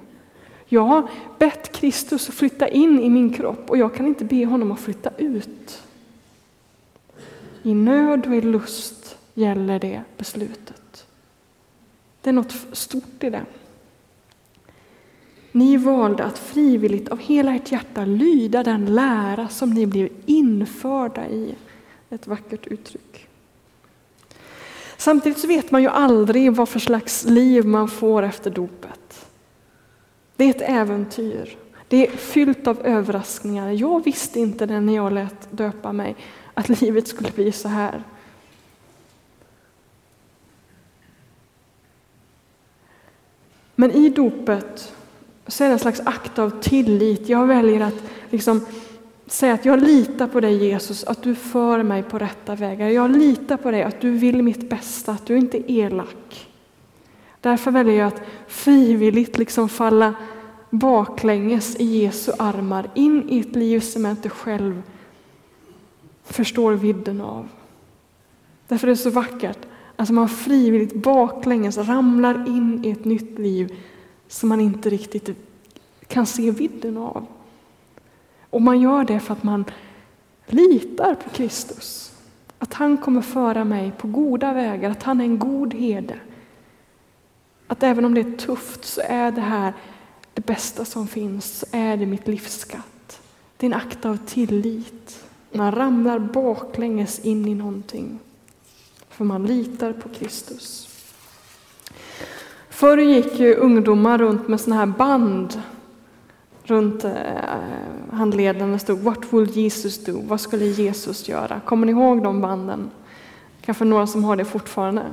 Jag 0.65 0.81
har 0.81 1.09
bett 1.39 1.71
Kristus 1.71 2.29
att 2.29 2.36
flytta 2.36 2.67
in 2.67 3.00
i 3.00 3.09
min 3.09 3.33
kropp 3.33 3.69
och 3.69 3.77
jag 3.77 3.95
kan 3.95 4.07
inte 4.07 4.25
be 4.25 4.45
honom 4.45 4.71
att 4.71 4.79
flytta 4.79 5.09
ut. 5.17 5.83
I 7.63 7.74
nöd 7.74 8.27
och 8.27 8.36
i 8.36 8.41
lust 8.41 9.17
gäller 9.33 9.79
det 9.79 10.01
beslutet. 10.17 11.05
Det 12.21 12.29
är 12.29 12.33
något 12.33 12.55
stort 12.71 13.24
i 13.24 13.29
det. 13.29 13.45
Ni 15.51 15.77
valde 15.77 16.24
att 16.24 16.39
frivilligt 16.39 17.09
av 17.09 17.19
hela 17.19 17.55
ert 17.55 17.71
hjärta 17.71 18.05
lyda 18.05 18.63
den 18.63 18.95
lära 18.95 19.47
som 19.47 19.69
ni 19.69 19.86
blev 19.86 20.09
införda 20.25 21.27
i. 21.27 21.55
Ett 22.09 22.27
vackert 22.27 22.67
uttryck. 22.67 23.27
Samtidigt 24.97 25.37
så 25.37 25.47
vet 25.47 25.71
man 25.71 25.81
ju 25.81 25.87
aldrig 25.87 26.53
vad 26.53 26.69
för 26.69 26.79
slags 26.79 27.25
liv 27.25 27.65
man 27.65 27.89
får 27.89 28.23
efter 28.23 28.51
dopet. 28.51 29.27
Det 30.35 30.43
är 30.43 30.49
ett 30.49 30.69
äventyr. 30.69 31.57
Det 31.87 32.07
är 32.07 32.11
fyllt 32.11 32.67
av 32.67 32.85
överraskningar. 32.85 33.71
Jag 33.71 34.03
visste 34.03 34.39
inte 34.39 34.65
det 34.65 34.79
när 34.79 34.95
jag 34.95 35.13
lät 35.13 35.51
döpa 35.51 35.91
mig 35.91 36.15
att 36.53 36.82
livet 36.82 37.08
skulle 37.08 37.32
bli 37.32 37.51
så 37.51 37.67
här. 37.67 38.03
Men 43.75 43.91
i 43.91 44.10
dopet 44.10 44.93
så 45.47 45.63
är 45.63 45.67
det 45.67 45.73
en 45.73 45.79
slags 45.79 45.99
akt 45.99 46.39
av 46.39 46.62
tillit. 46.62 47.29
Jag 47.29 47.47
väljer 47.47 47.82
att 47.82 48.03
liksom 48.29 48.65
säga 49.27 49.53
att 49.53 49.65
jag 49.65 49.83
litar 49.83 50.27
på 50.27 50.39
dig 50.39 50.67
Jesus, 50.67 51.03
att 51.03 51.23
du 51.23 51.35
för 51.35 51.83
mig 51.83 52.03
på 52.03 52.19
rätta 52.19 52.55
vägar. 52.55 52.89
Jag 52.89 53.11
litar 53.11 53.57
på 53.57 53.71
dig, 53.71 53.83
att 53.83 54.01
du 54.01 54.11
vill 54.11 54.43
mitt 54.43 54.69
bästa, 54.69 55.11
att 55.11 55.25
du 55.25 55.37
inte 55.37 55.57
är 55.57 55.71
elak. 55.71 56.47
Därför 57.41 57.71
väljer 57.71 57.95
jag 57.95 58.07
att 58.07 58.21
frivilligt 58.47 59.37
liksom 59.37 59.69
falla 59.69 60.13
baklänges 60.69 61.75
i 61.75 61.85
Jesu 61.85 62.31
armar 62.39 62.89
in 62.93 63.29
i 63.29 63.39
ett 63.39 63.55
liv 63.55 63.79
som 63.79 64.05
jag 64.05 64.11
inte 64.11 64.29
själv 64.29 64.81
förstår 66.23 66.73
vidden 66.73 67.21
av. 67.21 67.47
Därför 68.67 68.87
är 68.87 68.91
det 68.91 68.97
så 68.97 69.09
vackert 69.09 69.59
att 69.95 70.09
man 70.09 70.29
frivilligt 70.29 70.93
baklänges 70.93 71.77
ramlar 71.77 72.47
in 72.47 72.85
i 72.85 72.89
ett 72.89 73.05
nytt 73.05 73.39
liv 73.39 73.75
som 74.27 74.49
man 74.49 74.61
inte 74.61 74.89
riktigt 74.89 75.29
kan 76.07 76.25
se 76.25 76.51
vidden 76.51 76.97
av. 76.97 77.25
Och 78.49 78.62
man 78.62 78.81
gör 78.81 79.03
det 79.03 79.19
för 79.19 79.33
att 79.33 79.43
man 79.43 79.65
litar 80.45 81.15
på 81.15 81.29
Kristus. 81.29 82.13
Att 82.60 82.73
han 82.73 82.97
kommer 82.97 83.21
föra 83.21 83.63
mig 83.63 83.91
på 83.97 84.07
goda 84.07 84.53
vägar, 84.53 84.89
att 84.89 85.03
han 85.03 85.21
är 85.21 85.25
en 85.25 85.39
god 85.39 85.73
herde. 85.73 86.19
Att 87.67 87.83
även 87.83 88.05
om 88.05 88.13
det 88.13 88.21
är 88.21 88.38
tufft 88.38 88.86
så 88.86 89.01
är 89.05 89.31
det 89.31 89.41
här 89.41 89.73
det 90.33 90.45
bästa 90.45 90.86
som 90.86 91.07
finns, 91.07 91.60
så 91.60 91.65
är 91.71 91.97
det 91.97 92.05
mitt 92.05 92.27
livsskatt. 92.27 93.21
Det 93.57 93.65
är 93.65 93.69
en 93.69 93.77
akt 93.77 94.05
av 94.05 94.17
tillit. 94.17 95.25
Man 95.51 95.71
ramlar 95.71 96.19
baklänges 96.19 97.19
in 97.19 97.47
i 97.47 97.55
någonting. 97.55 98.19
För 99.10 99.25
man 99.25 99.45
litar 99.45 99.93
på 99.93 100.10
Kristus. 100.10 100.89
Förr 102.69 102.97
gick 102.97 103.39
ju 103.39 103.55
ungdomar 103.55 104.17
runt 104.17 104.47
med 104.47 104.62
såna 104.62 104.75
här 104.75 104.86
band 104.86 105.62
runt 106.69 107.03
eh, 107.03 107.12
handleden 108.12 108.71
det 108.71 108.80
stod 108.80 108.99
What 108.99 109.34
will 109.34 109.49
Jesus 109.58 110.03
do? 110.03 110.21
Vad 110.23 110.41
skulle 110.41 110.65
Jesus 110.65 111.30
göra? 111.30 111.62
Kommer 111.65 111.86
ni 111.86 111.91
ihåg 111.91 112.23
de 112.23 112.41
banden? 112.41 112.89
Kanske 113.62 113.86
några 113.86 114.08
som 114.08 114.23
har 114.23 114.36
det 114.36 114.45
fortfarande. 114.45 115.03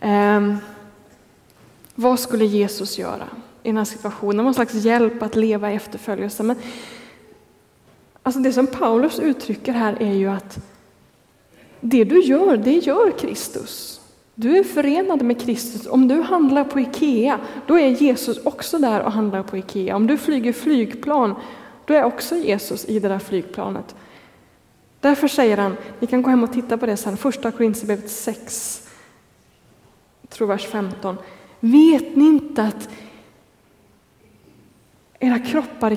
Eh, 0.00 0.54
vad 1.94 2.20
skulle 2.20 2.44
Jesus 2.44 2.98
göra 2.98 3.24
i 3.62 3.68
den 3.68 3.76
här 3.76 3.84
situationen? 3.84 4.44
Någon 4.44 4.54
slags 4.54 4.74
hjälp 4.74 5.22
att 5.22 5.36
leva 5.36 5.72
i 5.72 5.74
efterföljelse. 5.74 6.42
Men 6.42 6.56
Alltså 8.22 8.40
det 8.40 8.52
som 8.52 8.66
Paulus 8.66 9.18
uttrycker 9.18 9.72
här 9.72 10.02
är 10.02 10.12
ju 10.12 10.28
att 10.28 10.58
det 11.80 12.04
du 12.04 12.22
gör, 12.22 12.56
det 12.56 12.76
gör 12.76 13.18
Kristus. 13.18 14.00
Du 14.34 14.58
är 14.58 14.64
förenad 14.64 15.22
med 15.22 15.40
Kristus. 15.40 15.86
Om 15.86 16.08
du 16.08 16.20
handlar 16.20 16.64
på 16.64 16.80
Ikea, 16.80 17.40
då 17.66 17.78
är 17.78 17.88
Jesus 17.88 18.46
också 18.46 18.78
där 18.78 19.00
och 19.00 19.12
handlar 19.12 19.42
på 19.42 19.56
Ikea. 19.56 19.96
Om 19.96 20.06
du 20.06 20.18
flyger 20.18 20.52
flygplan, 20.52 21.34
då 21.84 21.94
är 21.94 22.04
också 22.04 22.36
Jesus 22.36 22.84
i 22.84 22.98
det 22.98 23.08
där 23.08 23.18
flygplanet. 23.18 23.94
Därför 25.00 25.28
säger 25.28 25.56
han, 25.56 25.76
ni 26.00 26.06
kan 26.06 26.22
gå 26.22 26.30
hem 26.30 26.44
och 26.44 26.52
titta 26.52 26.78
på 26.78 26.86
det 26.86 26.96
sen, 26.96 27.16
första 27.16 27.50
Korinthierbrevet 27.50 28.10
6, 28.10 28.88
tror 30.28 30.48
vers 30.48 30.66
15. 30.66 31.16
Vet 31.60 32.16
ni 32.16 32.24
inte 32.24 32.62
att 32.62 32.88
era 35.24 35.38
kroppar 35.38 35.90
är 35.90 35.96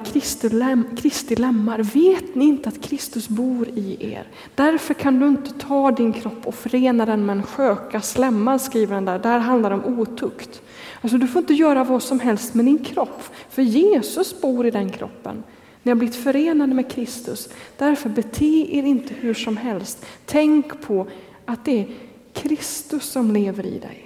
Kristi, 0.95 1.35
lemmar. 1.35 1.79
Vet 1.79 2.35
ni 2.35 2.45
inte 2.45 2.69
att 2.69 2.81
Kristus 2.81 3.29
bor 3.29 3.67
i 3.67 4.13
er? 4.13 4.27
Därför 4.55 4.93
kan 4.93 5.19
du 5.19 5.27
inte 5.27 5.53
ta 5.53 5.91
din 5.91 6.13
kropp 6.13 6.47
och 6.47 6.55
förena 6.55 7.05
den 7.05 7.25
med 7.25 7.38
en 7.38 7.43
skökas 7.43 8.17
lemmar, 8.17 8.57
skriver 8.57 8.95
han 8.95 9.05
där. 9.05 9.19
Där 9.19 9.39
handlar 9.39 9.69
det 9.69 9.75
om 9.75 9.99
otukt. 9.99 10.61
Alltså, 11.01 11.17
du 11.17 11.27
får 11.27 11.39
inte 11.39 11.53
göra 11.53 11.83
vad 11.83 12.03
som 12.03 12.19
helst 12.19 12.53
med 12.53 12.65
din 12.65 12.83
kropp, 12.83 13.23
för 13.49 13.61
Jesus 13.61 14.41
bor 14.41 14.65
i 14.65 14.71
den 14.71 14.89
kroppen. 14.89 15.43
Ni 15.83 15.91
har 15.91 15.95
blivit 15.95 16.15
förenade 16.15 16.73
med 16.73 16.91
Kristus. 16.91 17.49
Därför 17.77 18.09
bete 18.09 18.77
er 18.77 18.83
inte 18.83 19.13
hur 19.13 19.33
som 19.33 19.57
helst. 19.57 20.05
Tänk 20.25 20.81
på 20.81 21.07
att 21.45 21.65
det 21.65 21.79
är 21.79 21.88
Kristus 22.33 23.03
som 23.03 23.31
lever 23.31 23.65
i 23.65 23.79
dig. 23.79 24.04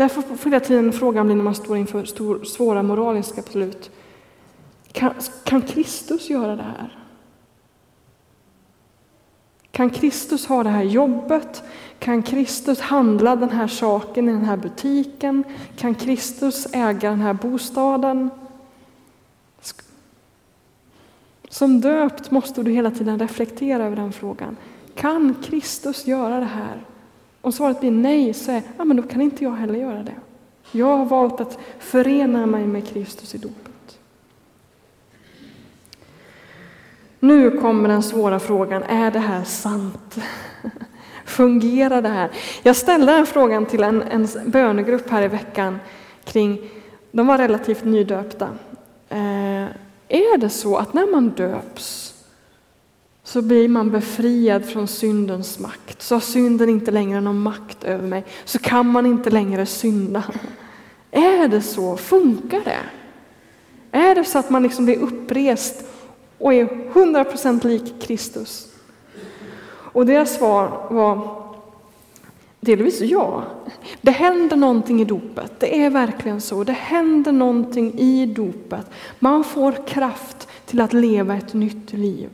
Därför 0.00 0.22
får 0.22 0.50
hela 0.50 0.60
tiden 0.60 0.92
frågan 0.92 1.26
bli 1.26 1.34
när 1.34 1.44
man 1.44 1.54
står 1.54 1.76
inför 1.76 2.04
stor, 2.04 2.44
svåra 2.44 2.82
moraliska 2.82 3.42
beslut. 3.42 3.90
Kan, 4.92 5.14
kan 5.44 5.62
Kristus 5.62 6.30
göra 6.30 6.56
det 6.56 6.62
här? 6.62 6.98
Kan 9.70 9.90
Kristus 9.90 10.46
ha 10.46 10.62
det 10.62 10.70
här 10.70 10.82
jobbet? 10.82 11.62
Kan 11.98 12.22
Kristus 12.22 12.80
handla 12.80 13.36
den 13.36 13.50
här 13.50 13.66
saken 13.66 14.28
i 14.28 14.32
den 14.32 14.44
här 14.44 14.56
butiken? 14.56 15.44
Kan 15.76 15.94
Kristus 15.94 16.66
äga 16.72 17.10
den 17.10 17.20
här 17.20 17.34
bostaden? 17.34 18.30
Som 21.48 21.80
döpt 21.80 22.30
måste 22.30 22.62
du 22.62 22.70
hela 22.70 22.90
tiden 22.90 23.18
reflektera 23.18 23.84
över 23.84 23.96
den 23.96 24.12
frågan. 24.12 24.56
Kan 24.94 25.34
Kristus 25.42 26.06
göra 26.06 26.40
det 26.40 26.46
här? 26.46 26.84
Om 27.40 27.52
svaret 27.52 27.80
blir 27.80 27.90
nej, 27.90 28.34
så 28.34 28.52
är, 28.52 28.62
ja, 28.78 28.84
men 28.84 28.96
då 28.96 29.02
kan 29.02 29.20
inte 29.20 29.44
jag 29.44 29.52
heller 29.52 29.74
göra 29.74 30.02
det. 30.02 30.14
Jag 30.72 30.96
har 30.96 31.04
valt 31.04 31.40
att 31.40 31.58
förena 31.78 32.46
mig 32.46 32.66
med 32.66 32.88
Kristus 32.88 33.34
i 33.34 33.38
dopet. 33.38 33.98
Nu 37.20 37.50
kommer 37.50 37.88
den 37.88 38.02
svåra 38.02 38.40
frågan, 38.40 38.82
är 38.82 39.10
det 39.10 39.18
här 39.18 39.44
sant? 39.44 40.18
Fungerar 41.24 42.02
det 42.02 42.08
här? 42.08 42.30
Jag 42.62 42.76
ställde 42.76 43.12
den 43.12 43.26
frågan 43.26 43.66
till 43.66 43.82
en, 43.82 44.02
en 44.02 44.28
bönegrupp 44.46 45.10
här 45.10 45.22
i 45.22 45.28
veckan 45.28 45.78
kring, 46.24 46.70
de 47.12 47.26
var 47.26 47.38
relativt 47.38 47.84
nydöpta. 47.84 48.48
Eh, 49.08 49.64
är 50.08 50.38
det 50.38 50.50
så 50.50 50.76
att 50.76 50.94
när 50.94 51.06
man 51.06 51.28
döps 51.28 52.09
så 53.30 53.42
blir 53.42 53.68
man 53.68 53.90
befriad 53.90 54.64
från 54.64 54.88
syndens 54.88 55.58
makt. 55.58 56.02
Så 56.02 56.14
har 56.14 56.20
synden 56.20 56.68
inte 56.68 56.90
längre 56.90 57.20
någon 57.20 57.42
makt 57.42 57.84
över 57.84 58.06
mig. 58.08 58.24
Så 58.44 58.58
kan 58.58 58.86
man 58.86 59.06
inte 59.06 59.30
längre 59.30 59.66
synda. 59.66 60.24
Är 61.10 61.48
det 61.48 61.62
så? 61.62 61.96
Funkar 61.96 62.60
det? 62.64 62.78
Är 63.98 64.14
det 64.14 64.24
så 64.24 64.38
att 64.38 64.50
man 64.50 64.62
liksom 64.62 64.84
blir 64.84 64.98
upprest 64.98 65.84
och 66.38 66.54
är 66.54 66.64
100% 66.64 67.66
lik 67.66 68.02
Kristus? 68.02 68.66
Och 69.70 70.06
deras 70.06 70.34
svar 70.34 70.86
var 70.90 71.42
delvis 72.60 73.00
ja. 73.00 73.42
Det 74.00 74.10
händer 74.10 74.56
någonting 74.56 75.00
i 75.00 75.04
dopet. 75.04 75.52
Det 75.58 75.82
är 75.84 75.90
verkligen 75.90 76.40
så. 76.40 76.64
Det 76.64 76.72
händer 76.72 77.32
någonting 77.32 77.98
i 77.98 78.26
dopet. 78.26 78.86
Man 79.18 79.44
får 79.44 79.86
kraft 79.86 80.48
till 80.66 80.80
att 80.80 80.92
leva 80.92 81.36
ett 81.36 81.54
nytt 81.54 81.92
liv. 81.92 82.28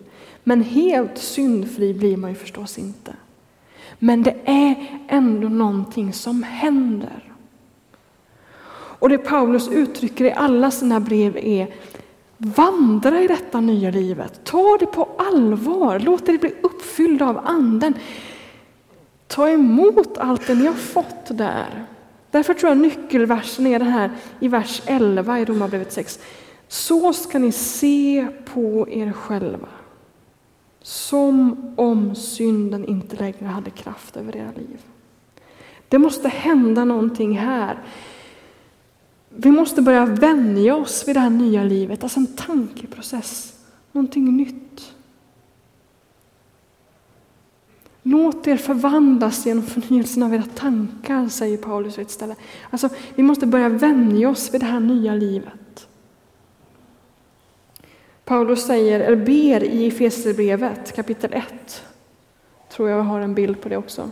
Men 0.48 0.62
helt 0.62 1.18
syndfri 1.18 1.94
blir 1.94 2.16
man 2.16 2.30
ju 2.30 2.36
förstås 2.36 2.78
inte. 2.78 3.12
Men 3.98 4.22
det 4.22 4.36
är 4.44 5.00
ändå 5.08 5.48
någonting 5.48 6.12
som 6.12 6.42
händer. 6.42 7.32
Och 8.98 9.08
det 9.08 9.18
Paulus 9.18 9.68
uttrycker 9.68 10.24
i 10.24 10.32
alla 10.32 10.70
sina 10.70 11.00
brev 11.00 11.36
är 11.36 11.74
Vandra 12.36 13.20
i 13.20 13.26
detta 13.26 13.60
nya 13.60 13.90
livet. 13.90 14.40
Ta 14.44 14.76
det 14.80 14.86
på 14.86 15.08
allvar. 15.18 15.98
Låt 15.98 16.28
er 16.28 16.38
bli 16.38 16.54
uppfyllda 16.62 17.28
av 17.28 17.38
Anden. 17.44 17.94
Ta 19.26 19.48
emot 19.48 20.18
allt 20.18 20.46
det 20.46 20.54
ni 20.54 20.66
har 20.66 20.74
fått 20.74 21.26
där. 21.28 21.86
Därför 22.30 22.54
tror 22.54 22.70
jag 22.70 22.78
nyckelversen 22.78 23.66
är 23.66 23.78
den 23.78 23.88
här 23.88 24.10
i 24.40 24.48
vers 24.48 24.82
11 24.86 25.40
i 25.40 25.44
Romarbrevet 25.44 25.92
6. 25.92 26.20
Så 26.68 27.12
ska 27.12 27.38
ni 27.38 27.52
se 27.52 28.26
på 28.44 28.88
er 28.90 29.12
själva. 29.12 29.68
Som 30.86 31.56
om 31.76 32.14
synden 32.14 32.84
inte 32.84 33.16
längre 33.16 33.46
hade 33.46 33.70
kraft 33.70 34.16
över 34.16 34.36
era 34.36 34.52
liv. 34.56 34.80
Det 35.88 35.98
måste 35.98 36.28
hända 36.28 36.84
någonting 36.84 37.38
här. 37.38 37.78
Vi 39.28 39.50
måste 39.50 39.82
börja 39.82 40.06
vänja 40.06 40.76
oss 40.76 41.08
vid 41.08 41.16
det 41.16 41.20
här 41.20 41.30
nya 41.30 41.62
livet, 41.62 42.02
alltså 42.02 42.20
en 42.20 42.26
tankeprocess, 42.26 43.54
någonting 43.92 44.36
nytt. 44.36 44.94
Låt 48.02 48.46
er 48.46 48.56
förvandlas 48.56 49.46
genom 49.46 49.62
förnyelsen 49.62 50.22
av 50.22 50.34
era 50.34 50.44
tankar, 50.54 51.28
säger 51.28 51.58
Paulus 51.58 51.98
i 51.98 52.02
ett 52.02 52.10
ställe. 52.10 52.36
Alltså, 52.70 52.88
vi 53.14 53.22
måste 53.22 53.46
börja 53.46 53.68
vänja 53.68 54.28
oss 54.28 54.54
vid 54.54 54.60
det 54.60 54.66
här 54.66 54.80
nya 54.80 55.14
livet. 55.14 55.52
Paulus 58.26 58.66
säger, 58.66 59.00
eller 59.00 59.16
ber 59.16 59.64
i 59.64 59.86
Efesierbrevet 59.86 60.96
kapitel 60.96 61.32
1, 61.32 61.82
tror 62.68 62.90
jag 62.90 63.02
har 63.02 63.20
en 63.20 63.34
bild 63.34 63.60
på 63.60 63.68
det 63.68 63.76
också. 63.76 64.10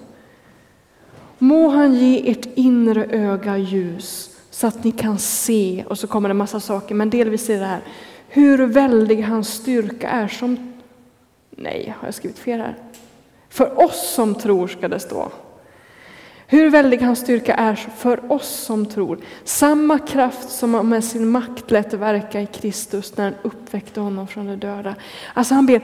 Må 1.39 1.69
han 1.69 1.95
ge 1.95 2.31
ert 2.31 2.49
inre 2.55 3.05
öga 3.05 3.59
ljus 3.59 4.31
så 4.51 4.67
att 4.67 4.85
ni 4.85 4.91
kan 4.91 5.19
se, 5.19 5.85
och 5.89 5.99
så 5.99 6.07
kommer 6.07 6.29
det 6.29 6.33
en 6.33 6.37
massa 6.37 6.61
saker, 6.61 6.95
men 6.95 7.11
delvis 7.11 7.51
är 7.51 7.61
det 7.61 7.67
här, 7.67 7.81
hur 8.29 8.67
väldig 8.67 9.23
hans 9.23 9.49
styrka 9.49 10.09
är 10.09 10.29
som, 10.29 10.73
nej, 11.51 11.95
har 11.99 12.09
jag 12.09 12.15
skrivit 12.15 12.39
fel 12.39 12.61
här? 12.61 12.77
För 13.49 13.85
oss 13.85 14.15
som 14.15 14.35
tror 14.35 14.69
ska 14.69 14.89
det 14.89 15.01
stå. 15.01 15.33
Hur 16.55 16.71
väldig 16.71 16.99
hans 16.99 17.19
styrka 17.19 17.55
är 17.55 17.75
för 17.75 18.33
oss 18.33 18.49
som 18.49 18.87
tror. 18.87 19.19
Samma 19.45 19.99
kraft 19.99 20.51
som 20.51 20.75
han 20.75 20.89
med 20.89 21.05
sin 21.05 21.29
makt 21.29 21.71
lät 21.71 21.95
verka 21.95 22.41
i 22.41 22.47
Kristus 22.47 23.17
när 23.17 23.25
han 23.25 23.35
uppväckte 23.43 24.01
honom 24.01 24.29
från 24.29 24.47
de 24.47 24.57
döda. 24.57 24.95
Alltså 25.35 25.55
han 25.55 25.67
ber, 25.67 25.83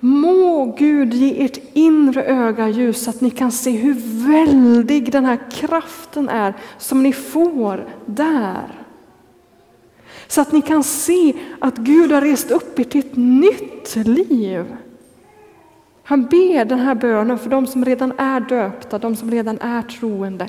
må 0.00 0.64
Gud 0.78 1.14
ge 1.14 1.44
ert 1.44 1.58
inre 1.72 2.24
öga 2.24 2.68
ljus 2.68 3.04
så 3.04 3.10
att 3.10 3.20
ni 3.20 3.30
kan 3.30 3.52
se 3.52 3.70
hur 3.70 3.94
väldig 4.28 5.12
den 5.12 5.24
här 5.24 5.38
kraften 5.50 6.28
är 6.28 6.54
som 6.78 7.02
ni 7.02 7.12
får 7.12 7.88
där. 8.06 8.84
Så 10.26 10.40
att 10.40 10.52
ni 10.52 10.62
kan 10.62 10.84
se 10.84 11.34
att 11.58 11.76
Gud 11.76 12.12
har 12.12 12.20
rest 12.20 12.50
upp 12.50 12.78
er 12.78 12.84
till 12.84 13.00
ett 13.00 13.16
nytt 13.16 13.96
liv. 13.96 14.64
Han 16.04 16.24
ber 16.24 16.64
den 16.64 16.78
här 16.78 16.94
bönen 16.94 17.38
för 17.38 17.50
de 17.50 17.66
som 17.66 17.84
redan 17.84 18.12
är 18.18 18.40
döpta, 18.40 18.98
de 18.98 19.16
som 19.16 19.30
redan 19.30 19.58
är 19.60 19.82
troende. 19.82 20.48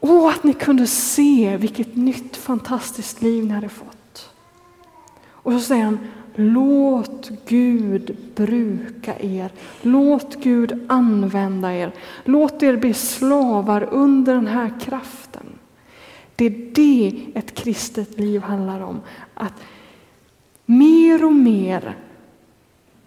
Åh, 0.00 0.34
att 0.34 0.44
ni 0.44 0.52
kunde 0.52 0.86
se 0.86 1.56
vilket 1.56 1.96
nytt 1.96 2.36
fantastiskt 2.36 3.22
liv 3.22 3.44
ni 3.44 3.52
hade 3.52 3.68
fått. 3.68 4.30
Och 5.26 5.52
så 5.52 5.60
säger 5.60 5.84
han, 5.84 5.98
låt 6.34 7.30
Gud 7.46 8.16
bruka 8.34 9.14
er. 9.20 9.50
Låt 9.82 10.36
Gud 10.42 10.84
använda 10.88 11.74
er. 11.74 11.92
Låt 12.24 12.62
er 12.62 12.76
bli 12.76 12.94
slavar 12.94 13.88
under 13.90 14.34
den 14.34 14.46
här 14.46 14.72
kraften. 14.80 15.46
Det 16.36 16.46
är 16.46 16.74
det 16.74 17.26
ett 17.34 17.54
kristet 17.54 18.18
liv 18.18 18.42
handlar 18.42 18.80
om. 18.80 19.00
Att 19.34 19.54
mer 20.66 21.24
och 21.24 21.32
mer 21.32 21.96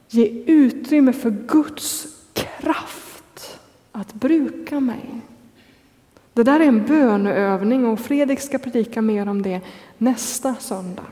Ge 0.10 0.44
utrymme 0.46 1.14
för 1.14 1.32
Guds 1.48 2.08
kraft 2.34 3.60
att 3.92 4.14
bruka 4.14 4.80
mig. 4.80 5.22
Det 6.34 6.44
där 6.44 6.60
är 6.60 6.66
en 6.66 6.86
böneövning 6.86 7.86
och 7.86 8.00
Fredrik 8.00 8.40
ska 8.40 8.58
predika 8.58 9.02
mer 9.02 9.30
om 9.30 9.42
det 9.42 9.62
nästa 9.98 10.56
söndag. 10.56 11.06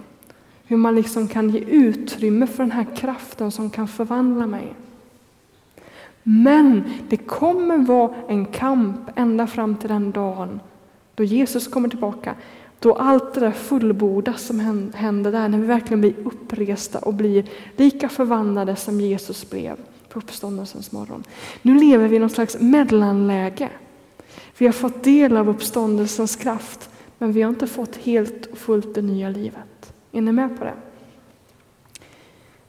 Hur 0.65 0.77
man 0.77 0.95
liksom 0.95 1.27
kan 1.27 1.49
ge 1.49 1.59
utrymme 1.59 2.47
för 2.47 2.63
den 2.63 2.71
här 2.71 2.85
kraften 2.95 3.51
som 3.51 3.69
kan 3.69 3.87
förvandla 3.87 4.47
mig. 4.47 4.73
Men 6.23 6.83
det 7.09 7.17
kommer 7.17 7.77
vara 7.77 8.15
en 8.27 8.45
kamp 8.45 8.99
ända 9.15 9.47
fram 9.47 9.75
till 9.75 9.89
den 9.89 10.11
dagen 10.11 10.59
då 11.15 11.23
Jesus 11.23 11.67
kommer 11.67 11.89
tillbaka. 11.89 12.35
Då 12.85 12.93
allt 12.93 13.33
det 13.33 13.39
där 13.39 13.51
fullbordas 13.51 14.41
som 14.41 14.59
händer 14.95 15.31
där, 15.31 15.49
när 15.49 15.57
vi 15.57 15.65
verkligen 15.65 16.01
blir 16.01 16.13
uppresta 16.25 16.99
och 16.99 17.13
blir 17.13 17.45
lika 17.75 18.09
förvandlade 18.09 18.75
som 18.75 19.01
Jesus 19.01 19.49
blev 19.49 19.75
på 20.09 20.19
uppståndelsens 20.19 20.91
morgon. 20.91 21.23
Nu 21.61 21.79
lever 21.79 22.07
vi 22.07 22.15
i 22.15 22.19
något 22.19 22.31
slags 22.31 22.57
mellanläge. 22.59 23.69
Vi 24.57 24.65
har 24.65 24.73
fått 24.73 25.03
del 25.03 25.37
av 25.37 25.49
uppståndelsens 25.49 26.35
kraft, 26.35 26.89
men 27.17 27.31
vi 27.31 27.41
har 27.41 27.49
inte 27.49 27.67
fått 27.67 27.95
helt 27.95 28.45
och 28.45 28.57
fullt 28.57 28.95
det 28.95 29.01
nya 29.01 29.29
livet. 29.29 29.93
Är 30.11 30.21
ni 30.21 30.31
med 30.31 30.57
på 30.57 30.63
det? 30.63 30.75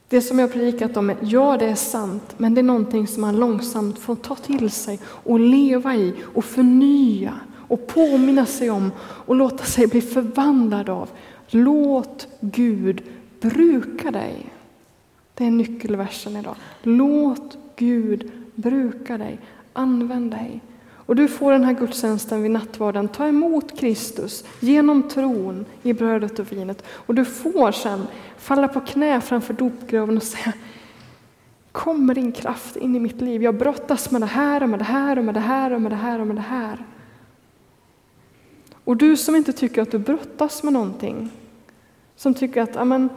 Det 0.09 0.21
som 0.21 0.39
jag 0.39 0.53
predikat 0.53 0.97
om, 0.97 1.09
är, 1.09 1.17
ja 1.21 1.57
det 1.57 1.65
är 1.65 1.75
sant, 1.75 2.33
men 2.37 2.53
det 2.53 2.61
är 2.61 2.63
någonting 2.63 3.07
som 3.07 3.21
man 3.21 3.35
långsamt 3.35 3.99
får 3.99 4.15
ta 4.15 4.35
till 4.35 4.71
sig 4.71 4.99
och 5.05 5.39
leva 5.39 5.95
i 5.95 6.13
och 6.33 6.45
förnya 6.45 7.33
och 7.67 7.87
påminna 7.87 8.45
sig 8.45 8.69
om 8.69 8.91
och 8.99 9.35
låta 9.35 9.63
sig 9.63 9.87
bli 9.87 10.01
förvandlad 10.01 10.89
av. 10.89 11.09
Låt 11.47 12.27
Gud 12.39 13.03
bruka 13.41 14.11
dig. 14.11 14.45
Det 15.33 15.45
är 15.45 15.51
nyckelversen 15.51 16.35
idag. 16.35 16.55
Låt 16.83 17.57
Gud 17.75 18.31
bruka 18.55 19.17
dig, 19.17 19.39
använd 19.73 20.31
dig. 20.31 20.61
Och 21.07 21.15
du 21.15 21.27
får 21.27 21.51
den 21.51 21.63
här 21.63 21.73
gudstjänsten 21.73 22.41
vid 22.41 22.51
nattvarden. 22.51 23.07
Ta 23.07 23.27
emot 23.27 23.79
Kristus 23.79 24.43
genom 24.59 25.09
tron 25.09 25.65
i 25.83 25.93
brödet 25.93 26.39
och 26.39 26.51
vinet. 26.51 26.83
Och 26.89 27.15
du 27.15 27.25
får 27.25 27.71
sen 27.71 28.07
falla 28.37 28.67
på 28.67 28.81
knä 28.81 29.21
framför 29.21 29.53
dopgraven 29.53 30.17
och 30.17 30.23
säga 30.23 30.53
Kom 31.71 32.05
med 32.05 32.15
din 32.15 32.31
kraft 32.31 32.75
in 32.75 32.95
i 32.95 32.99
mitt 32.99 33.21
liv. 33.21 33.43
Jag 33.43 33.55
brottas 33.55 34.11
med 34.11 34.21
det 34.21 34.25
här 34.25 34.63
och 34.63 34.69
med 34.69 34.79
det 34.79 34.85
här 34.85 35.17
och 35.17 35.25
med 35.25 35.33
det 35.33 35.39
här 35.39 35.73
och 35.73 35.81
med 35.81 35.91
det 35.91 35.95
här 35.95 36.19
och 36.19 36.27
med 36.27 36.35
det 36.35 36.41
här. 36.41 36.85
Och 38.87 38.97
du 38.97 39.17
som 39.17 39.35
inte 39.35 39.53
tycker 39.53 39.81
att 39.81 39.91
du 39.91 39.97
brottas 39.97 40.63
med 40.63 40.73
någonting, 40.73 41.31
som 42.15 42.33
tycker 42.33 42.61
att 42.61 42.75
amen, 42.75 43.09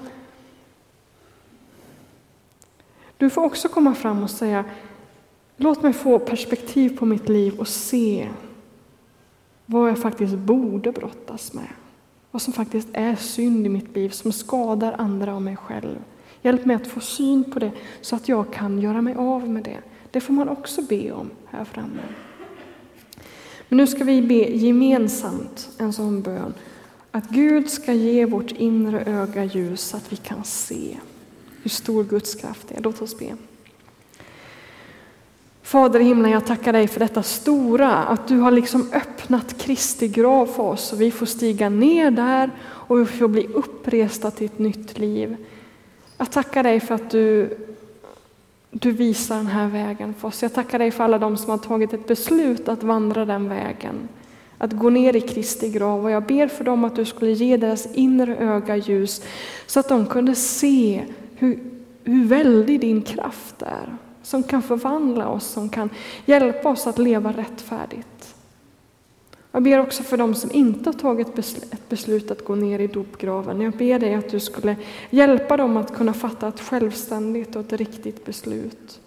du 3.16 3.30
får 3.30 3.44
också 3.44 3.68
komma 3.68 3.94
fram 3.94 4.22
och 4.22 4.30
säga 4.30 4.64
Låt 5.56 5.82
mig 5.82 5.92
få 5.92 6.18
perspektiv 6.18 6.98
på 6.98 7.06
mitt 7.06 7.28
liv 7.28 7.60
och 7.60 7.68
se 7.68 8.28
vad 9.66 9.90
jag 9.90 9.98
faktiskt 9.98 10.34
borde 10.34 10.92
brottas 10.92 11.52
med. 11.52 11.68
Vad 12.30 12.42
som 12.42 12.52
faktiskt 12.52 12.88
är 12.92 13.16
synd 13.16 13.66
i 13.66 13.68
mitt 13.68 13.96
liv 13.96 14.10
som 14.10 14.32
skadar 14.32 14.94
andra 14.98 15.34
och 15.34 15.42
mig 15.42 15.56
själv. 15.56 15.98
Hjälp 16.42 16.64
mig 16.64 16.76
att 16.76 16.86
få 16.86 17.00
syn 17.00 17.52
på 17.52 17.58
det 17.58 17.72
så 18.00 18.16
att 18.16 18.28
jag 18.28 18.52
kan 18.52 18.78
göra 18.78 19.02
mig 19.02 19.14
av 19.14 19.48
med 19.48 19.64
det. 19.64 19.78
Det 20.10 20.20
får 20.20 20.34
man 20.34 20.48
också 20.48 20.82
be 20.82 21.12
om 21.12 21.30
här 21.50 21.64
framme. 21.64 22.02
Men 23.70 23.76
nu 23.76 23.86
ska 23.86 24.04
vi 24.04 24.22
be 24.22 24.34
gemensamt 24.34 25.68
en 25.78 25.92
sån 25.92 26.22
bön. 26.22 26.54
Att 27.10 27.28
Gud 27.28 27.70
ska 27.70 27.92
ge 27.92 28.24
vårt 28.24 28.52
inre 28.52 29.04
öga 29.04 29.44
ljus 29.44 29.80
så 29.80 29.96
att 29.96 30.12
vi 30.12 30.16
kan 30.16 30.44
se 30.44 30.96
hur 31.62 31.70
stor 31.70 32.04
Guds 32.04 32.34
kraft 32.34 32.70
är. 32.70 32.80
Låt 32.82 33.02
oss 33.02 33.18
be. 33.18 33.36
Fader 35.62 36.00
i 36.00 36.04
himlen, 36.04 36.30
jag 36.30 36.46
tackar 36.46 36.72
dig 36.72 36.88
för 36.88 37.00
detta 37.00 37.22
stora, 37.22 37.96
att 37.96 38.28
du 38.28 38.38
har 38.38 38.50
liksom 38.50 38.88
öppnat 38.92 39.58
Kristi 39.58 40.08
grav 40.08 40.46
för 40.46 40.62
oss 40.62 40.92
och 40.92 41.00
vi 41.00 41.10
får 41.10 41.26
stiga 41.26 41.68
ner 41.68 42.10
där 42.10 42.50
och 42.62 43.00
vi 43.00 43.06
får 43.06 43.28
bli 43.28 43.46
uppresta 43.46 44.30
till 44.30 44.46
ett 44.46 44.58
nytt 44.58 44.98
liv. 44.98 45.36
Jag 46.18 46.30
tackar 46.30 46.62
dig 46.62 46.80
för 46.80 46.94
att 46.94 47.10
du, 47.10 47.56
du 48.70 48.90
visar 48.90 49.36
den 49.36 49.46
här 49.46 49.68
vägen 49.68 50.14
för 50.14 50.28
oss. 50.28 50.42
Jag 50.42 50.54
tackar 50.54 50.78
dig 50.78 50.90
för 50.90 51.04
alla 51.04 51.18
de 51.18 51.36
som 51.36 51.50
har 51.50 51.58
tagit 51.58 51.92
ett 51.92 52.06
beslut 52.06 52.68
att 52.68 52.82
vandra 52.82 53.24
den 53.24 53.48
vägen, 53.48 54.08
att 54.58 54.72
gå 54.72 54.90
ner 54.90 55.16
i 55.16 55.20
Kristi 55.20 55.70
grav 55.70 56.04
och 56.04 56.10
jag 56.10 56.26
ber 56.26 56.48
för 56.48 56.64
dem 56.64 56.84
att 56.84 56.96
du 56.96 57.04
skulle 57.04 57.32
ge 57.32 57.56
deras 57.56 57.86
inre 57.94 58.36
öga 58.36 58.76
ljus 58.76 59.22
så 59.66 59.80
att 59.80 59.88
de 59.88 60.06
kunde 60.06 60.34
se 60.34 61.04
hur, 61.34 61.58
hur 62.04 62.24
väldig 62.24 62.80
din 62.80 63.02
kraft 63.02 63.62
är 63.62 63.96
som 64.22 64.42
kan 64.42 64.62
förvandla 64.62 65.28
oss, 65.28 65.46
som 65.46 65.68
kan 65.68 65.90
hjälpa 66.26 66.68
oss 66.68 66.86
att 66.86 66.98
leva 66.98 67.32
rättfärdigt. 67.32 68.19
Jag 69.52 69.62
ber 69.62 69.80
också 69.80 70.02
för 70.02 70.16
dem 70.16 70.34
som 70.34 70.50
inte 70.52 70.88
har 70.88 70.94
tagit 70.94 71.38
ett 71.72 71.88
beslut 71.88 72.30
att 72.30 72.44
gå 72.44 72.54
ner 72.54 72.78
i 72.78 72.86
dopgraven. 72.86 73.60
Jag 73.60 73.72
ber 73.72 73.98
dig 73.98 74.14
att 74.14 74.30
du 74.30 74.40
skulle 74.40 74.76
hjälpa 75.10 75.56
dem 75.56 75.76
att 75.76 75.94
kunna 75.94 76.12
fatta 76.12 76.48
ett 76.48 76.60
självständigt 76.60 77.56
och 77.56 77.62
ett 77.62 77.72
riktigt 77.72 78.24
beslut. 78.24 79.00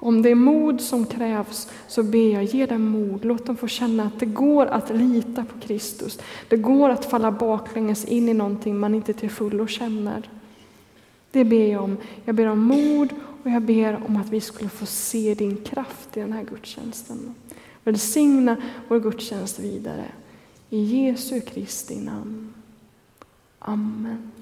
Om 0.00 0.22
det 0.22 0.30
är 0.30 0.34
mod 0.34 0.80
som 0.80 1.06
krävs 1.06 1.70
så 1.88 2.02
ber 2.02 2.32
jag, 2.32 2.44
ge 2.44 2.66
dem 2.66 2.82
mod. 2.82 3.24
Låt 3.24 3.46
dem 3.46 3.56
få 3.56 3.68
känna 3.68 4.02
att 4.02 4.20
det 4.20 4.26
går 4.26 4.66
att 4.66 4.90
lita 4.90 5.44
på 5.44 5.60
Kristus. 5.60 6.18
Det 6.48 6.56
går 6.56 6.90
att 6.90 7.04
falla 7.04 7.30
baklänges 7.30 8.04
in 8.04 8.28
i 8.28 8.34
någonting 8.34 8.78
man 8.78 8.94
inte 8.94 9.12
till 9.12 9.30
fullo 9.30 9.66
känner. 9.66 10.30
Det 11.30 11.44
ber 11.44 11.72
jag 11.72 11.84
om. 11.84 11.96
Jag 12.24 12.34
ber 12.34 12.46
om 12.46 12.60
mod 12.60 13.08
och 13.42 13.50
jag 13.50 13.62
ber 13.62 14.02
om 14.06 14.16
att 14.16 14.28
vi 14.28 14.40
skulle 14.40 14.70
få 14.70 14.86
se 14.86 15.34
din 15.34 15.56
kraft 15.56 16.16
i 16.16 16.20
den 16.20 16.32
här 16.32 16.44
gudstjänsten. 16.44 17.34
Välsigna 17.86 18.56
vår 18.88 19.00
gudstjänst 19.00 19.58
vidare. 19.58 20.12
I 20.70 20.78
Jesu 20.78 21.40
Kristi 21.40 21.96
namn. 21.96 22.54
Amen. 23.58 24.32